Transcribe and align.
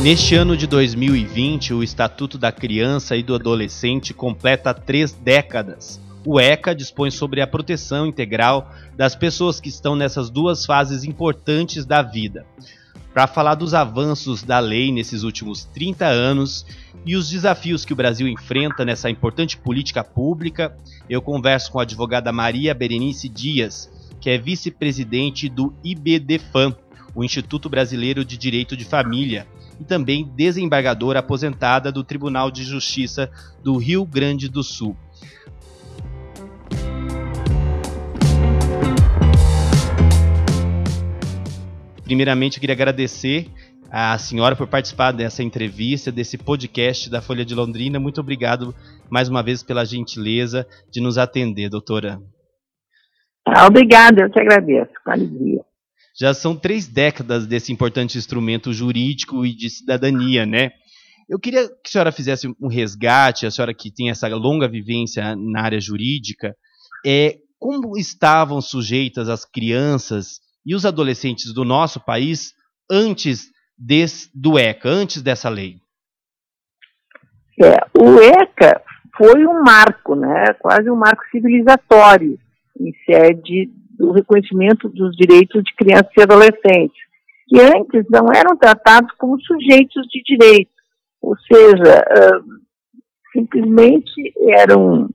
Neste 0.00 0.36
ano 0.36 0.56
de 0.56 0.68
2020, 0.68 1.74
o 1.74 1.82
Estatuto 1.82 2.38
da 2.38 2.52
Criança 2.52 3.16
e 3.16 3.22
do 3.22 3.34
Adolescente 3.34 4.14
completa 4.14 4.72
três 4.72 5.12
décadas. 5.12 6.00
O 6.24 6.38
ECA 6.38 6.72
dispõe 6.72 7.10
sobre 7.10 7.40
a 7.40 7.48
proteção 7.48 8.06
integral 8.06 8.72
das 8.96 9.16
pessoas 9.16 9.60
que 9.60 9.68
estão 9.68 9.96
nessas 9.96 10.30
duas 10.30 10.64
fases 10.64 11.02
importantes 11.02 11.84
da 11.84 12.00
vida. 12.00 12.46
Para 13.12 13.26
falar 13.26 13.56
dos 13.56 13.74
avanços 13.74 14.44
da 14.44 14.60
lei 14.60 14.92
nesses 14.92 15.24
últimos 15.24 15.64
30 15.64 16.06
anos 16.06 16.64
e 17.04 17.16
os 17.16 17.28
desafios 17.28 17.84
que 17.84 17.92
o 17.92 17.96
Brasil 17.96 18.28
enfrenta 18.28 18.84
nessa 18.84 19.10
importante 19.10 19.56
política 19.56 20.04
pública, 20.04 20.78
eu 21.10 21.20
converso 21.20 21.72
com 21.72 21.80
a 21.80 21.82
advogada 21.82 22.30
Maria 22.30 22.72
Berenice 22.72 23.28
Dias, 23.28 23.90
que 24.20 24.30
é 24.30 24.38
vice-presidente 24.38 25.48
do 25.48 25.74
IBDFAM, 25.82 26.76
o 27.16 27.24
Instituto 27.24 27.68
Brasileiro 27.68 28.24
de 28.24 28.36
Direito 28.36 28.76
de 28.76 28.84
Família, 28.84 29.44
e 29.80 29.84
também 29.84 30.30
desembargadora 30.34 31.20
aposentada 31.20 31.92
do 31.92 32.04
Tribunal 32.04 32.50
de 32.50 32.64
Justiça 32.64 33.30
do 33.62 33.76
Rio 33.76 34.04
Grande 34.04 34.48
do 34.48 34.62
Sul. 34.62 34.96
Primeiramente, 42.04 42.56
eu 42.56 42.60
queria 42.60 42.74
agradecer 42.74 43.50
a 43.90 44.16
senhora 44.18 44.56
por 44.56 44.66
participar 44.66 45.12
dessa 45.12 45.42
entrevista, 45.42 46.12
desse 46.12 46.36
podcast 46.38 47.10
da 47.10 47.20
Folha 47.20 47.44
de 47.44 47.54
Londrina. 47.54 47.98
Muito 47.98 48.20
obrigado 48.20 48.74
mais 49.10 49.28
uma 49.28 49.42
vez 49.42 49.62
pela 49.62 49.84
gentileza 49.84 50.66
de 50.90 51.00
nos 51.00 51.18
atender, 51.18 51.68
doutora. 51.68 52.18
Obrigada, 53.66 54.22
eu 54.22 54.30
te 54.30 54.38
agradeço, 54.38 54.92
com 55.04 55.10
alegria. 55.10 55.67
Já 56.18 56.34
são 56.34 56.56
três 56.56 56.88
décadas 56.88 57.46
desse 57.46 57.72
importante 57.72 58.18
instrumento 58.18 58.72
jurídico 58.72 59.46
e 59.46 59.54
de 59.54 59.70
cidadania, 59.70 60.44
né? 60.44 60.70
Eu 61.28 61.38
queria 61.38 61.68
que 61.68 61.86
a 61.86 61.90
senhora 61.90 62.10
fizesse 62.10 62.48
um 62.60 62.68
resgate, 62.68 63.46
a 63.46 63.50
senhora 63.50 63.74
que 63.74 63.92
tem 63.92 64.10
essa 64.10 64.26
longa 64.28 64.66
vivência 64.66 65.36
na 65.36 65.62
área 65.62 65.80
jurídica, 65.80 66.56
é, 67.06 67.36
como 67.58 67.96
estavam 67.96 68.60
sujeitas 68.60 69.28
as 69.28 69.44
crianças 69.44 70.40
e 70.66 70.74
os 70.74 70.84
adolescentes 70.84 71.52
do 71.52 71.64
nosso 71.64 72.00
país 72.00 72.52
antes 72.90 73.50
desse, 73.76 74.30
do 74.34 74.58
ECA, 74.58 74.88
antes 74.88 75.22
dessa 75.22 75.48
lei? 75.48 75.76
É, 77.62 77.76
o 78.00 78.20
ECA 78.20 78.82
foi 79.16 79.46
um 79.46 79.62
marco, 79.62 80.14
né, 80.14 80.54
quase 80.60 80.90
um 80.90 80.96
marco 80.96 81.22
civilizatório 81.30 82.38
em 82.80 82.92
sede 83.04 83.70
do 83.98 84.12
reconhecimento 84.12 84.88
dos 84.88 85.16
direitos 85.16 85.62
de 85.64 85.74
crianças 85.74 86.12
e 86.16 86.22
adolescentes, 86.22 86.96
que 87.48 87.60
antes 87.60 88.04
não 88.08 88.26
eram 88.32 88.56
tratados 88.56 89.10
como 89.18 89.40
sujeitos 89.40 90.06
de 90.08 90.22
direito, 90.22 90.70
ou 91.20 91.36
seja, 91.38 92.04
simplesmente 93.32 94.32
eram 94.48 95.08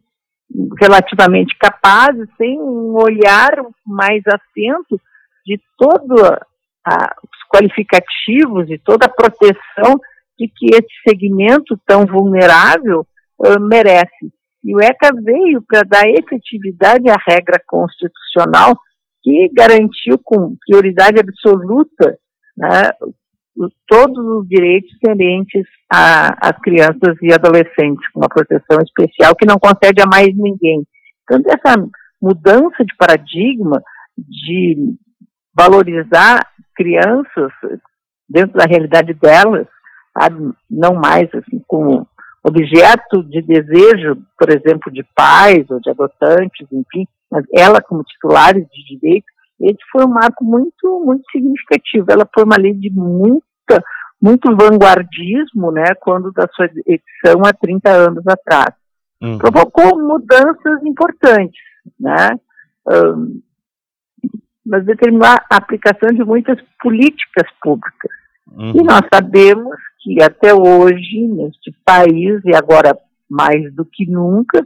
relativamente 0.79 1.57
capazes, 1.57 2.27
sem 2.37 2.59
um 2.59 2.95
olhar 2.95 3.51
mais 3.85 4.21
atento 4.27 4.99
de 5.45 5.59
todos 5.77 6.21
os 6.21 7.47
qualificativos 7.51 8.69
e 8.69 8.77
toda 8.77 9.05
a 9.05 9.09
proteção 9.09 9.99
de 10.37 10.47
que 10.47 10.67
esse 10.75 10.93
segmento 11.07 11.79
tão 11.85 12.05
vulnerável 12.05 13.05
merece. 13.61 14.31
E 14.63 14.75
o 14.75 14.79
ECA 14.79 15.11
veio 15.21 15.61
para 15.67 15.81
dar 15.83 16.07
efetividade 16.07 17.09
à 17.09 17.17
regra 17.27 17.61
constitucional 17.67 18.77
que 19.21 19.49
garantiu 19.53 20.17
com 20.23 20.55
prioridade 20.65 21.19
absoluta 21.19 22.17
né, 22.57 22.91
todos 23.87 24.25
os 24.25 24.47
direitos 24.47 24.91
inerentes 25.03 25.65
às 25.89 26.57
crianças 26.61 27.15
e 27.21 27.33
adolescentes, 27.33 28.07
com 28.11 28.19
uma 28.19 28.29
proteção 28.29 28.79
especial 28.81 29.35
que 29.35 29.45
não 29.45 29.57
concede 29.59 30.01
a 30.01 30.07
mais 30.07 30.35
ninguém. 30.35 30.83
Então, 31.23 31.39
essa 31.47 31.77
mudança 32.21 32.83
de 32.83 32.95
paradigma 32.97 33.81
de 34.17 34.95
valorizar 35.55 36.39
crianças 36.75 37.51
dentro 38.27 38.57
da 38.57 38.65
realidade 38.65 39.13
delas, 39.13 39.67
sabe? 40.17 40.53
não 40.69 40.95
mais 40.95 41.29
assim 41.35 41.61
como 41.67 42.07
objeto 42.43 43.23
de 43.23 43.41
desejo, 43.41 44.17
por 44.37 44.49
exemplo, 44.49 44.91
de 44.91 45.03
pais 45.15 45.65
ou 45.69 45.79
de 45.79 45.89
adotantes, 45.89 46.67
enfim, 46.71 47.07
mas 47.31 47.45
ela 47.53 47.81
como 47.81 48.03
titular 48.03 48.53
de 48.53 48.97
direito, 48.99 49.25
esse 49.61 49.79
foi 49.91 50.05
um 50.05 50.09
marco 50.09 50.43
muito, 50.43 51.03
muito 51.05 51.23
significativo. 51.31 52.05
Ela 52.09 52.27
foi 52.33 52.43
uma 52.43 52.57
lei 52.57 52.73
de 52.73 52.89
muita, 52.89 53.81
muito 54.21 54.53
vanguardismo, 54.55 55.71
né, 55.71 55.95
quando 56.01 56.31
da 56.33 56.47
sua 56.53 56.65
edição 56.85 57.41
há 57.45 57.53
30 57.53 57.89
anos 57.89 58.27
atrás. 58.27 58.73
Uhum. 59.21 59.37
Provocou 59.37 59.97
mudanças 59.97 60.83
importantes, 60.83 61.61
né, 61.97 62.37
um, 62.89 63.41
mas 64.65 64.85
determinou 64.85 65.27
a 65.27 65.55
aplicação 65.55 66.09
de 66.13 66.23
muitas 66.23 66.57
políticas 66.81 67.49
públicas. 67.61 68.11
Uhum. 68.51 68.73
E 68.75 68.83
nós 68.83 69.01
sabemos 69.13 69.77
que 70.03 70.21
até 70.21 70.53
hoje, 70.53 71.27
neste 71.27 71.73
país, 71.85 72.41
e 72.43 72.53
agora 72.53 72.97
mais 73.29 73.73
do 73.73 73.85
que 73.85 74.05
nunca, 74.05 74.63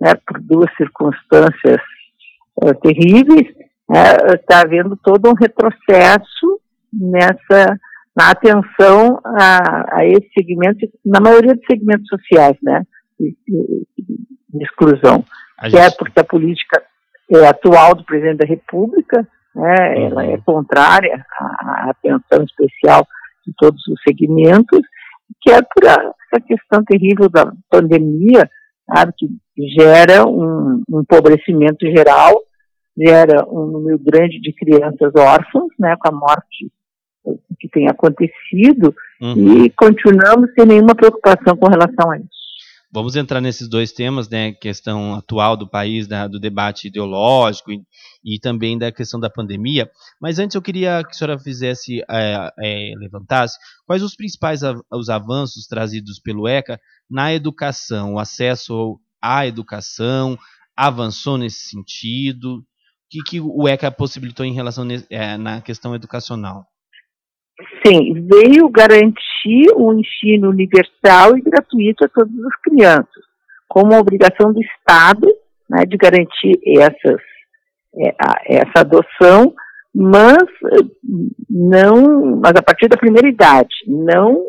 né, 0.00 0.14
por 0.26 0.40
duas 0.40 0.74
circunstâncias 0.76 1.80
uh, 2.62 2.74
terríveis, 2.80 3.46
está 4.34 4.60
havendo 4.60 4.96
todo 4.96 5.30
um 5.30 5.34
retrocesso 5.34 6.60
nessa 6.92 7.78
na 8.16 8.30
atenção 8.30 9.20
a, 9.24 9.98
a 9.98 10.04
esse 10.04 10.28
segmento, 10.36 10.80
na 11.06 11.20
maioria 11.20 11.54
dos 11.54 11.64
segmentos 11.70 12.08
sociais, 12.08 12.56
né, 12.60 12.82
de, 13.20 13.36
exclusão, 14.60 15.24
a 15.56 15.70
que 15.70 15.76
é 15.76 15.82
gente... 15.82 15.94
é 15.94 15.96
porque 15.96 16.18
a 16.18 16.24
política 16.24 16.82
é, 17.30 17.46
atual 17.46 17.94
do 17.94 18.04
presidente 18.04 18.38
da 18.38 18.46
República, 18.46 19.26
né, 19.54 19.94
uhum. 19.94 20.06
ela 20.06 20.26
é 20.26 20.36
contrária 20.38 21.24
à, 21.38 21.44
à 21.44 21.90
atenção 21.90 22.42
especial 22.42 23.06
de 23.48 23.54
todos 23.56 23.80
os 23.88 24.00
segmentos, 24.06 24.80
que 25.40 25.50
é 25.50 25.60
por 25.62 25.84
essa 25.84 26.40
questão 26.46 26.84
terrível 26.84 27.28
da 27.28 27.52
pandemia, 27.70 28.48
sabe, 28.86 29.12
que 29.18 29.68
gera 29.68 30.26
um, 30.26 30.82
um 30.88 31.00
empobrecimento 31.00 31.86
geral, 31.86 32.34
gera 32.96 33.46
um 33.48 33.66
número 33.66 33.98
grande 33.98 34.40
de 34.40 34.52
crianças 34.52 35.12
órfãs, 35.16 35.68
né, 35.78 35.96
com 35.98 36.08
a 36.08 36.12
morte 36.12 36.70
que 37.60 37.68
tem 37.68 37.88
acontecido, 37.88 38.94
uhum. 39.20 39.64
e 39.64 39.70
continuamos 39.70 40.50
sem 40.54 40.66
nenhuma 40.66 40.94
preocupação 40.94 41.56
com 41.56 41.68
relação 41.68 42.10
a 42.10 42.18
isso. 42.18 42.37
Vamos 42.90 43.16
entrar 43.16 43.42
nesses 43.42 43.68
dois 43.68 43.92
temas, 43.92 44.30
né? 44.30 44.52
Questão 44.52 45.14
atual 45.14 45.58
do 45.58 45.68
país, 45.68 46.06
da, 46.06 46.26
do 46.26 46.40
debate 46.40 46.88
ideológico 46.88 47.70
e, 47.70 47.82
e, 48.24 48.40
também 48.40 48.78
da 48.78 48.90
questão 48.90 49.20
da 49.20 49.28
pandemia. 49.28 49.90
Mas 50.18 50.38
antes 50.38 50.54
eu 50.54 50.62
queria 50.62 51.04
que 51.04 51.10
a 51.10 51.12
senhora 51.12 51.38
fizesse, 51.38 52.00
é, 52.10 52.50
é, 52.58 52.92
levantasse 52.96 53.58
quais 53.86 54.02
os 54.02 54.16
principais 54.16 54.62
av 54.62 54.80
os 54.90 55.10
avanços 55.10 55.66
trazidos 55.66 56.18
pelo 56.18 56.48
ECA 56.48 56.80
na 57.10 57.34
educação, 57.34 58.14
o 58.14 58.18
acesso 58.18 58.98
à 59.20 59.46
educação, 59.46 60.38
avançou 60.74 61.36
nesse 61.36 61.68
sentido? 61.68 62.56
O 62.58 62.64
que, 63.10 63.22
que 63.22 63.40
o 63.40 63.68
ECA 63.68 63.90
possibilitou 63.90 64.46
em 64.46 64.54
relação 64.54 64.86
é, 65.10 65.36
na 65.36 65.60
questão 65.60 65.94
educacional? 65.94 66.66
Sim, 67.84 68.26
veio 68.28 68.68
garantir 68.68 69.72
o 69.74 69.90
um 69.90 69.98
ensino 69.98 70.48
universal 70.50 71.36
e 71.36 71.40
gratuito 71.40 72.04
a 72.04 72.08
todas 72.08 72.32
as 72.44 72.60
crianças, 72.62 73.24
como 73.68 73.98
obrigação 73.98 74.52
do 74.52 74.60
Estado 74.62 75.26
né, 75.68 75.84
de 75.84 75.96
garantir 75.96 76.58
essas, 76.64 77.20
é, 77.96 78.14
essa 78.46 78.80
adoção, 78.80 79.54
mas 79.94 80.44
não, 81.50 82.36
mas 82.36 82.52
a 82.56 82.62
partir 82.62 82.88
da 82.88 82.96
primeira 82.96 83.28
idade, 83.28 83.74
não 83.86 84.46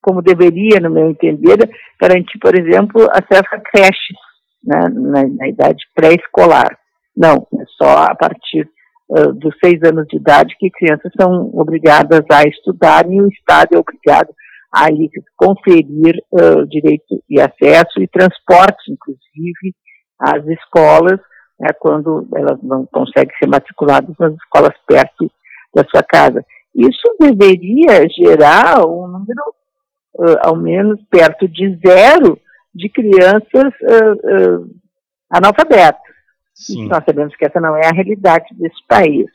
como 0.00 0.20
deveria, 0.20 0.80
no 0.80 0.90
meu 0.90 1.08
entender, 1.08 1.56
garantir, 1.98 2.38
por 2.38 2.54
exemplo, 2.54 3.08
acesso 3.10 3.48
a 3.52 3.60
creches 3.60 4.18
né, 4.62 4.80
na, 4.92 5.22
na 5.26 5.48
idade 5.48 5.82
pré-escolar. 5.94 6.78
Não, 7.16 7.46
é 7.58 7.64
só 7.78 8.04
a 8.04 8.14
partir 8.14 8.68
uh, 9.14 9.32
dos 9.32 9.54
seis 9.62 9.80
anos 9.84 10.06
de 10.08 10.16
idade 10.16 10.56
que 10.58 10.70
crianças 10.70 11.12
são 11.18 11.50
obrigadas 11.54 12.24
a 12.30 12.42
estudar 12.42 13.08
e 13.10 13.20
o 13.20 13.28
Estado 13.28 13.74
é 13.74 13.78
obrigado 13.78 14.34
a 14.72 14.90
lhes 14.90 15.10
conferir 15.36 16.20
uh, 16.32 16.66
direito 16.66 17.22
e 17.30 17.40
acesso 17.40 18.00
e 18.00 18.08
transporte, 18.08 18.90
inclusive, 18.90 19.74
às 20.18 20.44
escolas, 20.48 21.20
né, 21.60 21.68
quando 21.78 22.26
elas 22.34 22.60
não 22.62 22.84
conseguem 22.86 23.34
ser 23.38 23.48
matriculadas 23.48 24.14
nas 24.18 24.34
escolas 24.34 24.74
perto 24.86 25.30
da 25.72 25.84
sua 25.84 26.02
casa. 26.02 26.44
Isso 26.74 27.16
deveria 27.20 28.08
gerar 28.08 28.84
um 28.84 29.06
número, 29.06 29.42
uh, 30.14 30.38
ao 30.44 30.56
menos 30.56 31.00
perto 31.08 31.46
de 31.46 31.78
zero, 31.86 32.36
de 32.74 32.88
crianças 32.88 33.72
analfabetas. 35.30 36.13
Sim. 36.54 36.88
Nós 36.88 37.02
sabemos 37.04 37.34
que 37.36 37.44
essa 37.44 37.60
não 37.60 37.76
é 37.76 37.86
a 37.86 37.92
realidade 37.92 38.46
desse 38.52 38.80
país. 38.88 39.26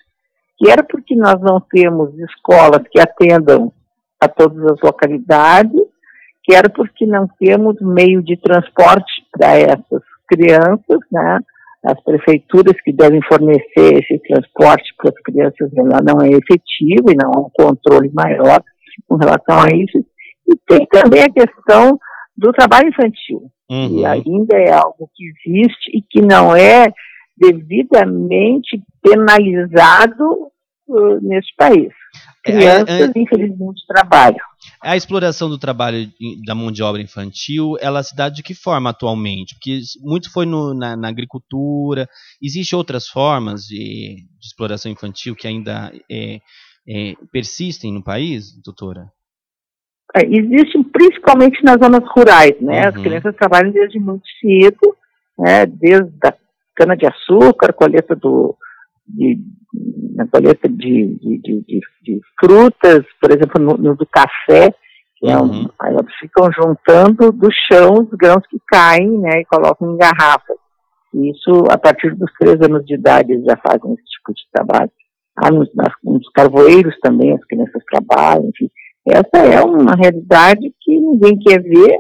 E 0.62 0.70
era 0.70 0.84
porque 0.84 1.16
nós 1.16 1.40
não 1.42 1.60
temos 1.60 2.18
escolas 2.20 2.82
que 2.90 3.00
atendam 3.00 3.72
a 4.20 4.28
todas 4.28 4.64
as 4.72 4.80
localidades, 4.82 5.80
quer 6.44 6.70
porque 6.72 7.06
não 7.06 7.28
temos 7.40 7.76
meio 7.80 8.22
de 8.22 8.36
transporte 8.38 9.12
para 9.32 9.58
essas 9.58 10.04
crianças, 10.28 11.00
né? 11.12 11.40
As 11.86 12.02
prefeituras 12.04 12.76
que 12.84 12.92
devem 12.92 13.22
fornecer 13.22 14.04
esse 14.04 14.20
transporte 14.28 14.94
para 14.98 15.12
as 15.12 15.22
crianças 15.24 15.72
ela 15.78 16.02
não 16.02 16.22
é 16.22 16.30
efetivo 16.30 17.10
e 17.10 17.16
não 17.16 17.32
há 17.34 17.40
um 17.40 17.50
controle 17.54 18.12
maior 18.14 18.62
com 19.08 19.16
relação 19.16 19.62
a 19.62 19.68
isso. 19.70 20.06
E 20.46 20.58
tem 20.68 20.86
também 20.88 21.24
a 21.24 21.32
questão 21.32 21.98
do 22.36 22.52
trabalho 22.52 22.90
infantil, 22.90 23.50
uhum. 23.70 23.90
que 23.90 24.06
ainda 24.06 24.58
é 24.58 24.72
algo 24.72 25.10
que 25.16 25.24
existe 25.26 25.98
e 25.98 26.02
que 26.02 26.22
não 26.22 26.54
é 26.54 26.88
devidamente 27.40 28.82
penalizado 29.02 30.52
uh, 30.88 31.20
nesse 31.22 31.56
país. 31.56 31.94
É, 32.46 32.52
Crianças, 32.52 32.90
é, 32.90 33.04
é, 33.04 33.12
infelizmente, 33.16 33.86
trabalham. 33.88 34.40
A 34.82 34.96
exploração 34.96 35.50
do 35.50 35.58
trabalho 35.58 36.10
da 36.46 36.56
mão 36.56 36.72
de 36.72 36.82
obra 36.82 37.02
infantil, 37.02 37.76
ela 37.80 38.02
se 38.02 38.16
dá 38.16 38.30
de 38.30 38.42
que 38.42 38.54
forma 38.54 38.90
atualmente? 38.90 39.56
Porque 39.56 39.80
muito 40.02 40.32
foi 40.32 40.46
no, 40.46 40.74
na, 40.74 40.96
na, 40.96 41.10
agricultura. 41.10 42.08
Existem 42.42 42.78
outras 42.78 43.08
formas 43.08 43.64
de, 43.64 44.16
de 44.40 44.46
exploração 44.46 44.92
infantil 44.92 45.36
que 45.36 45.48
ainda 45.48 45.92
é, 46.10 46.40
é, 46.88 47.14
persistem 47.32 47.94
no 47.94 48.04
país, 48.04 48.52
doutora? 48.64 49.12
É, 50.16 50.26
existem 50.26 50.82
principalmente 50.84 51.64
nas 51.64 51.78
zonas 51.78 52.04
rurais, 52.10 52.60
né? 52.62 52.82
Uhum. 52.82 52.88
As 52.88 52.98
crianças 53.02 53.36
trabalham 53.36 53.72
desde 53.72 54.00
muito 54.00 54.26
cedo, 54.40 54.98
né? 55.38 55.66
Desde 55.66 56.10
a 56.24 56.34
cana-de-açúcar, 56.80 57.74
colheita 57.74 58.16
do, 58.16 58.56
de, 59.06 59.38
na 60.16 60.26
colheita 60.28 60.70
de, 60.70 61.18
de, 61.20 61.38
de, 61.42 61.82
de, 62.02 62.22
frutas, 62.40 63.04
por 63.22 63.32
exemplo, 63.32 63.62
no, 63.62 63.78
no 63.78 63.96
do 63.96 64.06
café, 64.06 64.74
é 65.22 65.38
um, 65.38 65.42
uhum. 65.42 65.70
elas 65.84 66.06
ficam 66.18 66.50
juntando 66.54 67.34
do 67.34 67.50
chão 67.52 67.96
os 67.96 68.10
grãos 68.18 68.48
que 68.50 68.58
caem, 68.66 69.20
né, 69.20 69.42
e 69.42 69.46
colocam 69.46 69.94
em 69.94 69.98
garrafas. 69.98 70.58
Isso, 71.14 71.66
a 71.70 71.78
partir 71.78 72.16
dos 72.16 72.32
três 72.40 72.56
anos 72.62 72.86
de 72.86 72.94
idade, 72.96 73.34
eles 73.34 73.44
já 73.44 73.58
fazem 73.58 73.94
esse 73.94 74.06
tipo 74.06 74.34
de 74.34 74.44
trabalho. 74.54 74.92
Ah, 75.36 75.52
nos, 75.52 75.74
nas, 75.76 75.92
nos 76.04 76.30
carvoeiros 76.30 76.98
também 77.02 77.34
as 77.34 77.44
crianças 77.46 77.84
trabalham, 77.92 78.50
enfim. 78.50 78.70
Essa 79.06 79.46
é 79.46 79.62
uma 79.62 79.96
realidade 79.96 80.74
que 80.82 81.00
ninguém 81.00 81.38
quer 81.40 81.62
ver, 81.62 81.98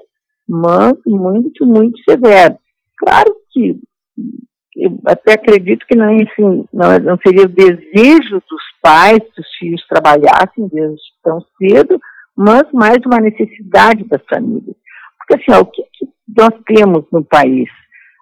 mas 0.47 0.93
muito, 1.05 1.65
muito 1.65 1.99
severa. 2.07 2.57
Claro 2.97 3.35
que 3.51 3.79
eu 4.75 4.99
até 5.05 5.33
acredito 5.33 5.85
que 5.87 5.95
não, 5.95 6.11
enfim, 6.13 6.65
não, 6.71 6.99
não 6.99 7.17
seria 7.25 7.45
o 7.45 7.49
desejo 7.49 8.41
dos 8.49 8.63
pais 8.81 9.19
que 9.33 9.41
os 9.41 9.55
filhos 9.57 9.85
trabalhassem 9.87 10.67
desde 10.71 11.01
tão 11.23 11.39
cedo, 11.57 11.99
mas 12.35 12.63
mais 12.71 12.97
uma 13.05 13.19
necessidade 13.19 14.03
das 14.05 14.21
famílias. 14.29 14.75
Porque 15.17 15.35
assim, 15.35 15.59
ó, 15.59 15.61
o 15.61 15.65
que, 15.65 15.83
que, 15.93 16.07
nós 16.37 16.53
temos 16.65 17.05
no 17.11 17.23
país? 17.23 17.67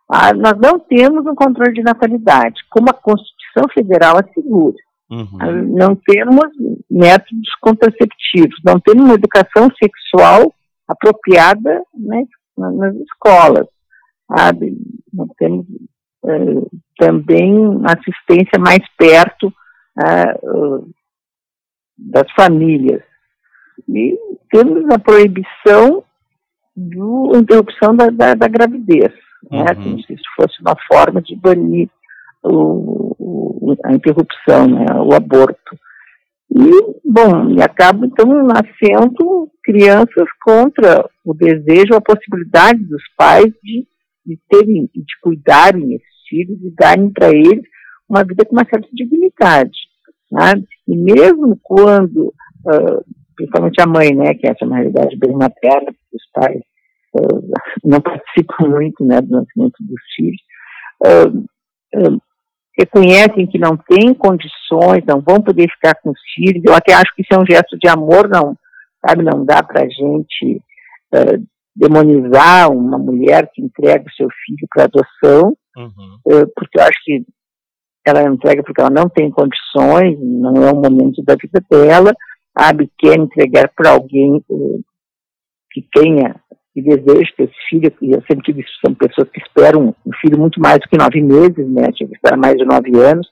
Ah, 0.09 0.33
nós 0.33 0.57
não 0.57 0.79
temos 0.79 1.25
um 1.25 1.35
controle 1.35 1.73
de 1.73 1.83
natalidade, 1.83 2.61
como 2.69 2.89
a 2.89 2.94
Constituição 2.94 3.65
Federal 3.73 4.17
assegura. 4.17 4.77
Uhum. 5.09 5.38
Ah, 5.39 5.51
não 5.51 5.95
temos 5.95 6.47
métodos 6.89 7.55
contraceptivos, 7.61 8.57
não 8.63 8.79
temos 8.79 9.03
uma 9.03 9.15
educação 9.15 9.69
sexual 9.81 10.53
apropriada 10.88 11.81
né, 11.94 12.23
nas 12.57 12.95
escolas. 12.95 13.67
Sabe? 14.29 14.75
Não 15.13 15.27
temos 15.38 15.65
eh, 16.25 16.79
também 16.97 17.53
assistência 17.85 18.59
mais 18.59 18.79
perto 18.97 19.47
uh, 19.47 20.89
das 21.97 22.31
famílias. 22.33 23.03
E 23.87 24.17
temos 24.51 24.89
a 24.89 24.99
proibição 24.99 26.03
da 26.75 27.39
interrupção 27.39 27.95
da, 27.95 28.09
da, 28.09 28.33
da 28.33 28.47
gravidez, 28.47 29.13
né, 29.49 29.59
uhum. 29.59 29.63
né, 29.63 29.75
como 29.75 30.01
se 30.03 30.13
isso 30.13 30.23
fosse 30.35 30.59
uma 30.61 30.75
forma 30.87 31.21
de 31.21 31.35
banir 31.35 31.89
o, 32.43 33.75
a 33.85 33.93
interrupção, 33.93 34.67
né, 34.67 34.85
o 34.99 35.13
aborto. 35.13 35.77
E, 36.49 36.71
bom, 37.05 37.51
e 37.51 37.61
acaba 37.61 38.05
então 38.05 38.25
nascendo 38.43 39.51
crianças 39.63 40.27
contra 40.43 41.07
o 41.25 41.33
desejo, 41.33 41.93
a 41.93 42.01
possibilidade 42.01 42.79
dos 42.85 43.03
pais 43.17 43.51
de 43.63 43.85
de 44.27 44.38
terem, 44.50 44.89
de 44.94 45.19
cuidarem 45.21 45.88
desses 45.88 46.27
filhos 46.27 46.59
e 46.62 46.69
darem 46.71 47.09
para 47.09 47.29
eles 47.29 47.63
uma 48.09 48.24
vida 48.24 48.45
com 48.45 48.51
uma 48.51 48.65
certa 48.69 48.88
dignidade. 48.91 49.77
Né? 50.29 50.62
E 50.88 50.97
mesmo 50.97 51.57
quando, 51.63 52.33
uh, 52.65 53.06
principalmente 53.35 53.81
a 53.81 53.88
mãe, 53.88 54.13
né, 54.13 54.33
que 54.33 54.45
essa 54.45 54.63
é 54.63 54.65
uma 54.65 54.77
realidade 54.77 55.18
bem 55.18 55.31
materna, 55.33 55.85
porque 55.85 56.15
os 56.15 56.31
pais 56.33 56.62
uh, 57.15 57.51
não 57.83 58.01
participam 58.01 58.68
muito 58.68 59.06
né, 59.06 59.21
do 59.21 59.31
nascimento 59.31 59.75
dos 59.79 60.01
filhos, 60.15 60.41
uh, 61.06 62.21
reconhecem 62.77 63.47
que 63.47 63.57
não 63.57 63.77
têm 63.77 64.13
condições, 64.13 65.03
não 65.07 65.21
vão 65.21 65.41
poder 65.41 65.68
ficar 65.71 65.95
com 65.95 66.12
os 66.12 66.19
filhos. 66.35 66.63
Eu 66.65 66.75
até 66.75 66.94
acho 66.94 67.15
que 67.15 67.23
isso 67.23 67.33
é 67.33 67.39
um 67.39 67.45
gesto 67.50 67.77
de 67.80 67.88
amor, 67.88 68.30
não, 68.30 68.56
sabe, 69.06 69.23
não 69.23 69.44
dá 69.44 69.63
para 69.63 69.83
a 69.83 69.89
gente 69.89 70.62
demonizar 71.77 72.71
uma 72.71 72.97
mulher 72.97 73.50
que 73.53 73.62
entrega 73.62 74.03
o 74.07 74.13
seu 74.13 74.27
filho 74.45 74.68
para 74.74 74.85
adoção, 74.85 75.56
uhum. 75.77 76.19
Eh, 76.31 76.45
porque 76.56 76.79
eu 76.79 76.83
acho 76.83 77.00
que 77.03 77.24
ela 78.06 78.24
entrega 78.24 78.63
porque 78.63 78.81
ela 78.81 78.89
não 78.89 79.07
tem 79.07 79.29
condições, 79.29 80.18
não 80.19 80.56
é 80.63 80.71
o 80.71 80.75
momento 80.75 81.21
da 81.24 81.35
vida 81.35 81.63
dela, 81.69 82.13
sabe, 82.57 82.89
quer 82.97 83.19
entregar 83.19 83.69
para 83.75 83.91
alguém 83.91 84.44
eh, 84.50 84.79
que 85.71 85.88
tenha 85.94 86.35
e 86.75 86.81
deseja 86.81 87.31
ter 87.35 87.44
esse 87.44 87.69
filho, 87.69 87.94
e 88.01 88.12
eu 88.12 88.23
sempre 88.30 88.59
isso, 88.59 88.69
são 88.85 88.94
pessoas 88.95 89.30
que 89.30 89.39
esperam 89.39 89.95
um 90.06 90.12
filho 90.21 90.39
muito 90.39 90.59
mais 90.59 90.80
do 90.80 90.88
que 90.88 90.97
nove 90.97 91.21
meses, 91.21 91.68
né, 91.69 91.91
tinha 91.94 92.07
que 92.07 92.15
esperar 92.15 92.38
mais 92.38 92.56
de 92.56 92.65
nove 92.65 92.91
anos, 92.97 93.27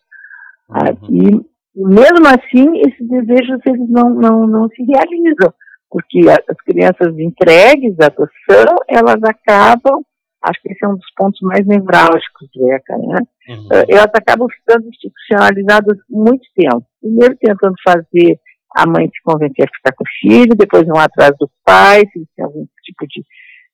uhum. 0.70 1.10
e 1.10 1.56
mesmo 1.76 2.26
assim, 2.28 2.80
esses 2.88 3.08
desejos 3.08 3.60
eles 3.66 3.90
não, 3.90 4.10
não, 4.10 4.48
não 4.48 4.70
se 4.70 4.84
realizam, 4.84 5.54
porque 5.90 6.22
as 6.30 6.58
crianças 6.66 7.18
entregues 7.18 7.96
à 8.00 8.08
adoção, 8.08 8.76
elas 8.88 9.22
acabam, 9.24 10.04
acho 10.42 10.62
que 10.62 10.72
esse 10.72 10.84
é 10.84 10.88
um 10.88 10.96
dos 10.96 11.14
pontos 11.16 11.40
mais 11.42 11.66
nevrálgicos 11.66 12.50
do 12.54 12.72
ECA, 12.72 12.98
né? 12.98 13.18
Uhum. 13.50 13.68
Eh, 13.72 13.86
elas 13.90 14.12
acabam 14.14 14.48
ficando 14.50 14.88
institucionalizadas 14.90 15.98
muito 16.10 16.46
tempo. 16.56 16.86
Primeiro 17.02 17.36
tentando 17.38 17.76
fazer 17.84 18.40
a 18.76 18.86
mãe 18.86 19.08
se 19.08 19.22
convencer 19.24 19.66
a 19.66 19.76
ficar 19.78 19.94
com 19.96 20.04
o 20.04 20.20
filho, 20.20 20.56
depois 20.56 20.86
vão 20.86 21.00
atrás 21.00 21.32
do 21.40 21.50
pai, 21.64 22.02
se 22.12 22.28
tem 22.36 22.44
algum 22.44 22.66
tipo 22.84 23.08
de, 23.08 23.24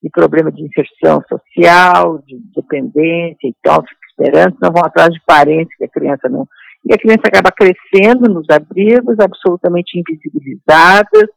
de 0.03 0.09
problema 0.11 0.51
de 0.51 0.63
inserção 0.63 1.23
social, 1.27 2.19
de 2.19 2.37
dependência 2.55 3.47
e 3.47 3.55
tal, 3.63 3.81
fica 3.81 4.01
esperando, 4.11 4.57
não 4.61 4.71
vão 4.71 4.83
atrás 4.85 5.09
de 5.09 5.19
parentes 5.25 5.75
que 5.75 5.85
a 5.85 5.89
criança 5.89 6.29
não. 6.29 6.47
E 6.85 6.93
a 6.93 6.97
criança 6.97 7.23
acaba 7.25 7.51
crescendo 7.51 8.31
nos 8.31 8.45
abrigos, 8.49 9.19
absolutamente 9.19 9.99
invisibilizadas, 9.99 11.29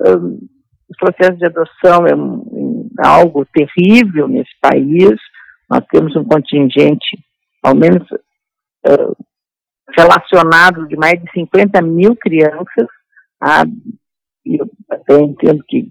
um, 0.00 0.38
os 0.88 0.96
processos 0.98 1.38
de 1.38 1.46
adoção 1.46 2.06
é 2.06 2.14
um, 2.14 2.88
algo 2.98 3.46
terrível 3.46 4.28
nesse 4.28 4.52
país. 4.60 5.14
Nós 5.68 5.84
temos 5.90 6.14
um 6.16 6.24
contingente, 6.24 7.18
ao 7.62 7.74
menos 7.74 8.06
uh, 8.86 9.16
relacionado, 9.96 10.86
de 10.86 10.96
mais 10.96 11.20
de 11.20 11.30
50 11.32 11.82
mil 11.82 12.14
crianças. 12.16 12.86
Ah, 13.40 13.64
e 14.44 14.60
eu 14.60 14.70
até 14.90 15.18
entendo 15.20 15.62
que, 15.66 15.88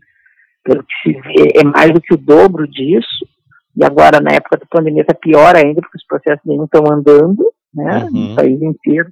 pelo 0.63 0.83
que 0.83 0.93
se 1.03 1.21
vê, 1.21 1.59
é 1.59 1.63
mais 1.63 1.91
do 1.91 2.01
que 2.01 2.13
o 2.13 2.17
dobro 2.17 2.67
disso. 2.67 3.25
E 3.75 3.83
agora, 3.83 4.21
na 4.21 4.31
época 4.31 4.57
da 4.57 4.65
pandemia, 4.69 5.01
está 5.01 5.13
pior 5.13 5.53
ainda, 5.55 5.81
porque 5.81 5.97
os 5.97 6.05
processos 6.05 6.45
nem 6.45 6.63
estão 6.63 6.83
andando, 6.89 7.51
né, 7.73 8.05
uhum. 8.05 8.29
no 8.29 8.35
país 8.35 8.61
inteiro, 8.61 9.09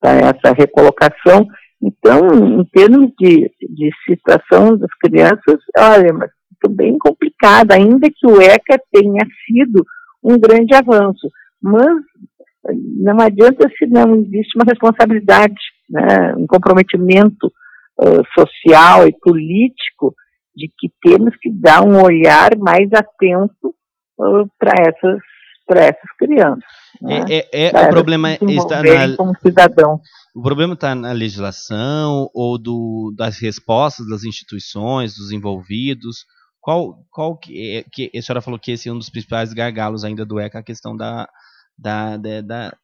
tá 0.00 0.10
essa 0.10 0.52
recolocação. 0.54 1.48
Então, 1.82 2.60
em 2.60 2.64
termos 2.66 3.10
de, 3.18 3.50
de 3.60 3.90
situação 4.06 4.76
das 4.78 4.90
crianças, 5.00 5.58
olha, 5.76 6.12
mas 6.12 6.30
bem 6.70 6.96
complicada, 6.96 7.74
ainda 7.74 8.08
que 8.08 8.26
o 8.26 8.40
ECA 8.40 8.80
tenha 8.92 9.26
sido 9.44 9.84
um 10.22 10.38
grande 10.38 10.74
avanço, 10.74 11.28
mas 11.60 11.88
não 12.98 13.20
adianta 13.20 13.68
se 13.76 13.86
não 13.86 14.14
existe 14.14 14.56
uma 14.56 14.64
responsabilidade, 14.64 15.60
né, 15.90 16.34
um 16.36 16.46
comprometimento 16.46 17.48
uh, 18.00 18.22
social 18.38 19.08
e 19.08 19.18
político 19.20 20.14
de 20.54 20.70
que 20.78 20.88
temos 21.02 21.34
que 21.40 21.50
dar 21.50 21.82
um 21.82 22.00
olhar 22.00 22.56
mais 22.58 22.88
atento 22.92 23.74
uh, 24.18 24.48
para 24.58 24.74
essas 24.78 25.20
para 25.66 25.84
essas 25.84 26.10
crianças. 26.18 26.64
Né? 27.00 27.24
É, 27.30 27.66
é, 27.66 27.70
é 27.70 27.86
o 27.86 27.90
problema 27.90 28.32
está 28.34 28.82
na 28.82 29.16
como 29.16 29.34
cidadão. 29.40 30.00
O 30.34 30.42
problema 30.42 30.74
está 30.74 30.94
na 30.94 31.12
legislação 31.12 32.30
ou 32.32 32.58
do, 32.58 33.12
das 33.16 33.38
respostas 33.38 34.08
das 34.08 34.24
instituições, 34.24 35.14
dos 35.14 35.30
envolvidos. 35.30 36.24
Qual, 36.60 37.04
qual 37.10 37.36
que, 37.36 37.76
é, 37.76 37.84
que 37.92 38.10
a 38.16 38.22
senhora 38.22 38.40
falou 38.40 38.58
que 38.58 38.72
esse 38.72 38.88
é 38.88 38.92
um 38.92 38.98
dos 38.98 39.10
principais 39.10 39.52
gargalos 39.52 40.04
ainda 40.04 40.24
do 40.24 40.40
ECA, 40.40 40.60
a 40.60 40.62
questão 40.62 40.96
da, 40.96 41.28
da, 41.76 42.16
da, 42.16 42.40
da, 42.40 42.76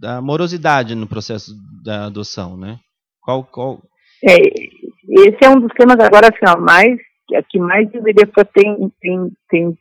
da 0.00 0.22
morosidade 0.22 0.94
no 0.94 1.06
processo 1.06 1.54
da 1.82 2.06
adoção, 2.06 2.56
né? 2.56 2.78
Qual, 3.20 3.44
qual... 3.44 3.82
É, 4.24 4.36
esse 5.28 5.44
é 5.44 5.50
um 5.50 5.60
dos 5.60 5.72
temas 5.74 5.98
agora 5.98 6.28
assim, 6.28 6.60
mais 6.62 6.98
que 7.50 7.58
mais 7.58 7.90
deveria 7.90 8.26
tem, 8.54 8.92
tem, 9.00 9.32
tem 9.50 9.78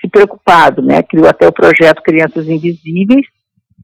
se 0.00 0.08
preocupado, 0.08 0.82
né? 0.82 1.02
Criou 1.02 1.28
até 1.28 1.46
o 1.46 1.52
projeto 1.52 2.02
Crianças 2.02 2.48
Invisíveis 2.48 3.26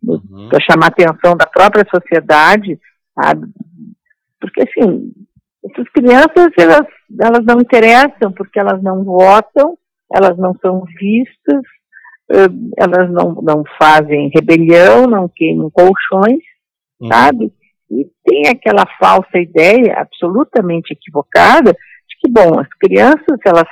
uhum. 0.02 0.49
para 0.49 0.61
chamar 0.61 0.87
a 0.87 0.88
atenção 0.88 1.37
da 1.37 1.47
própria 1.47 1.85
sociedade, 1.90 2.78
sabe? 3.14 3.47
Porque 4.40 4.62
assim, 4.62 5.12
essas 5.64 5.88
crianças 5.90 6.50
elas, 6.59 6.87
elas 7.21 7.45
não 7.45 7.61
interessam 7.61 8.33
porque 8.33 8.59
elas 8.59 8.83
não 8.83 9.04
votam, 9.04 9.76
elas 10.12 10.37
não 10.38 10.54
são 10.61 10.85
vistas, 10.99 11.62
elas 12.76 13.11
não, 13.11 13.35
não 13.42 13.64
fazem 13.80 14.30
rebelião, 14.35 15.07
não 15.07 15.28
queimam 15.28 15.71
colchões, 15.71 16.42
uhum. 17.00 17.09
sabe? 17.09 17.52
E 17.90 18.09
tem 18.25 18.49
aquela 18.49 18.87
falsa 18.99 19.38
ideia 19.38 19.95
absolutamente 19.99 20.92
equivocada 20.92 21.73
de 21.73 22.16
que, 22.21 22.30
bom, 22.30 22.59
as 22.59 22.69
crianças, 22.78 23.38
elas 23.45 23.66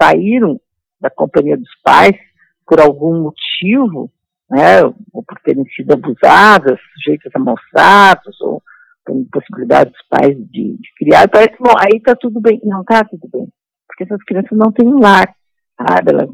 saíram 0.00 0.58
da 1.00 1.10
companhia 1.10 1.56
dos 1.56 1.70
pais 1.84 2.16
por 2.66 2.80
algum 2.80 3.22
motivo, 3.22 4.10
né, 4.50 4.82
ou 5.12 5.22
por 5.22 5.38
terem 5.44 5.64
sido 5.74 5.92
abusadas, 5.92 6.78
sujeitas 6.94 7.30
a 7.34 7.38
maus 7.38 7.60
tratos, 7.70 8.40
ou 8.40 8.62
com 9.04 9.20
impossibilidade 9.20 9.90
dos 9.90 10.02
pais 10.08 10.36
de, 10.36 10.76
de 10.76 10.94
criar, 10.98 11.28
parece, 11.28 11.56
bom, 11.58 11.72
aí 11.78 11.98
está 11.98 12.14
tudo 12.14 12.40
bem. 12.40 12.60
Não 12.64 12.82
está 12.82 13.04
tudo 13.04 13.28
bem, 13.32 13.48
porque 13.86 14.04
essas 14.04 14.22
crianças 14.24 14.56
não 14.56 14.70
têm 14.70 14.86
um 14.88 15.00
lar, 15.00 15.34
sabe? 15.76 16.12
Elas 16.12 16.28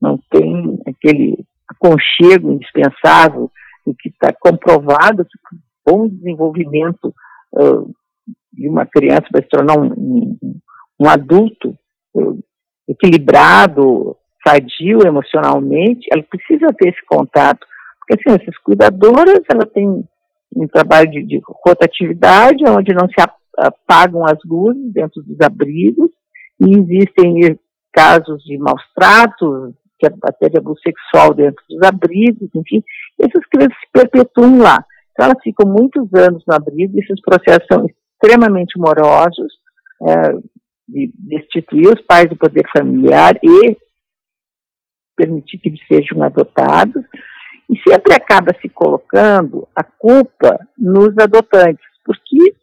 não 0.00 0.18
têm 0.30 0.78
aquele 0.86 1.44
aconchego 1.68 2.52
indispensável 2.52 3.50
e 3.86 3.94
que 3.94 4.08
está 4.08 4.32
comprovado 4.32 5.24
que 5.24 5.56
bom 5.86 6.08
desenvolvimento 6.08 7.14
uh, 7.52 7.94
de 8.52 8.68
uma 8.68 8.84
criança 8.84 9.26
para 9.30 9.42
se 9.42 9.48
tornar 9.48 9.78
um, 9.78 9.92
um, 9.92 10.60
um 10.98 11.08
adulto 11.08 11.76
uh, 12.14 12.38
equilibrado, 12.88 14.16
sadio 14.46 15.06
emocionalmente, 15.06 16.06
ela 16.12 16.22
precisa 16.22 16.66
ter 16.78 16.90
esse 16.90 17.04
contato. 17.06 17.66
Porque 17.98 18.30
assim, 18.30 18.40
essas 18.40 18.56
cuidadoras, 18.58 19.40
ela 19.50 19.66
tem 19.66 20.04
um 20.54 20.68
trabalho 20.68 21.10
de, 21.10 21.22
de 21.24 21.40
rotatividade, 21.44 22.64
onde 22.68 22.94
não 22.94 23.08
se 23.08 23.14
apagam 23.58 24.24
as 24.24 24.38
luzes 24.44 24.92
dentro 24.92 25.22
dos 25.22 25.40
abrigos, 25.40 26.10
e 26.60 26.70
existem 26.78 27.58
casos 27.92 28.42
de 28.44 28.56
maus 28.58 28.82
tratos, 28.94 29.74
até 30.24 30.48
de 30.48 30.58
abuso 30.58 30.80
sexual 30.80 31.32
dentro 31.32 31.62
dos 31.68 31.82
abrigos, 31.82 32.50
enfim, 32.54 32.82
essas 33.18 33.44
crianças 33.46 33.76
se 33.78 33.90
perpetuam 33.92 34.58
lá. 34.58 34.84
Então, 35.12 35.26
elas 35.26 35.42
ficam 35.42 35.66
muitos 35.66 36.12
anos 36.14 36.44
no 36.46 36.54
abrigo, 36.54 36.98
esses 36.98 37.20
processos 37.22 37.66
são 37.70 37.86
extremamente 37.86 38.78
morosos, 38.78 39.52
é, 40.02 40.32
de 40.86 41.10
destituir 41.14 41.88
os 41.88 42.00
pais 42.02 42.28
do 42.28 42.36
poder 42.36 42.64
familiar 42.76 43.34
e 43.42 43.76
permitir 45.16 45.58
que 45.58 45.68
eles 45.68 45.80
sejam 45.88 46.22
adotados, 46.22 47.02
e 47.68 47.76
sempre 47.88 48.14
acaba 48.14 48.54
se 48.60 48.68
colocando 48.68 49.66
a 49.74 49.82
culpa 49.82 50.58
nos 50.78 51.16
adotantes, 51.18 51.84
porque 52.04 52.54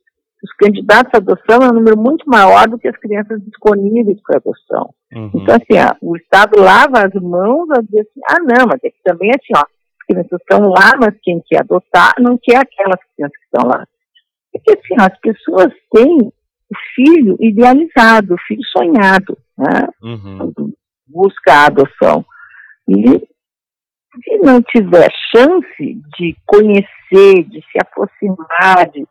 os 0.44 0.52
candidatos 0.58 1.12
à 1.14 1.18
adoção 1.18 1.62
é 1.62 1.70
um 1.70 1.76
número 1.76 1.98
muito 1.98 2.30
maior 2.30 2.68
do 2.68 2.78
que 2.78 2.88
as 2.88 2.98
crianças 2.98 3.42
disponíveis 3.44 4.20
para 4.22 4.38
adoção. 4.38 4.94
Uhum. 5.14 5.32
Então, 5.36 5.56
assim, 5.56 5.80
ó, 5.80 5.96
o 6.02 6.18
Estado 6.18 6.60
lava 6.60 7.06
as 7.06 7.14
mãos 7.22 7.70
a 7.72 7.82
dizer 7.82 8.02
assim, 8.02 8.22
ah, 8.30 8.40
não, 8.40 8.68
mas 8.68 8.80
é 8.84 8.90
que 8.90 9.02
também 9.04 9.30
assim, 9.30 9.54
ó, 9.56 9.64
crianças 10.08 10.40
estão 10.42 10.70
lá, 10.70 10.92
mas 11.00 11.16
quem 11.22 11.42
quer 11.48 11.62
adotar 11.62 12.14
não 12.20 12.38
quer 12.42 12.58
aquelas 12.58 13.00
crianças 13.16 13.38
que 13.38 13.46
estão 13.46 13.70
lá. 13.70 13.88
Porque 14.52 14.72
assim, 14.72 14.96
as 15.00 15.18
pessoas 15.20 15.74
têm 15.92 16.18
o 16.18 16.76
filho 16.96 17.38
idealizado, 17.40 18.34
o 18.34 18.42
filho 18.48 18.64
sonhado, 18.66 19.38
né? 19.58 19.88
Uhum. 20.02 20.54
Busca 21.08 21.54
a 21.54 21.66
adoção. 21.68 22.26
E 22.88 23.20
se 24.24 24.38
não 24.44 24.62
tiver 24.62 25.10
chance 25.36 26.02
de 26.18 26.36
conhecer, 26.46 27.44
de 27.50 27.62
se 27.72 27.80
aproximar, 27.82 28.90
de, 28.92 29.06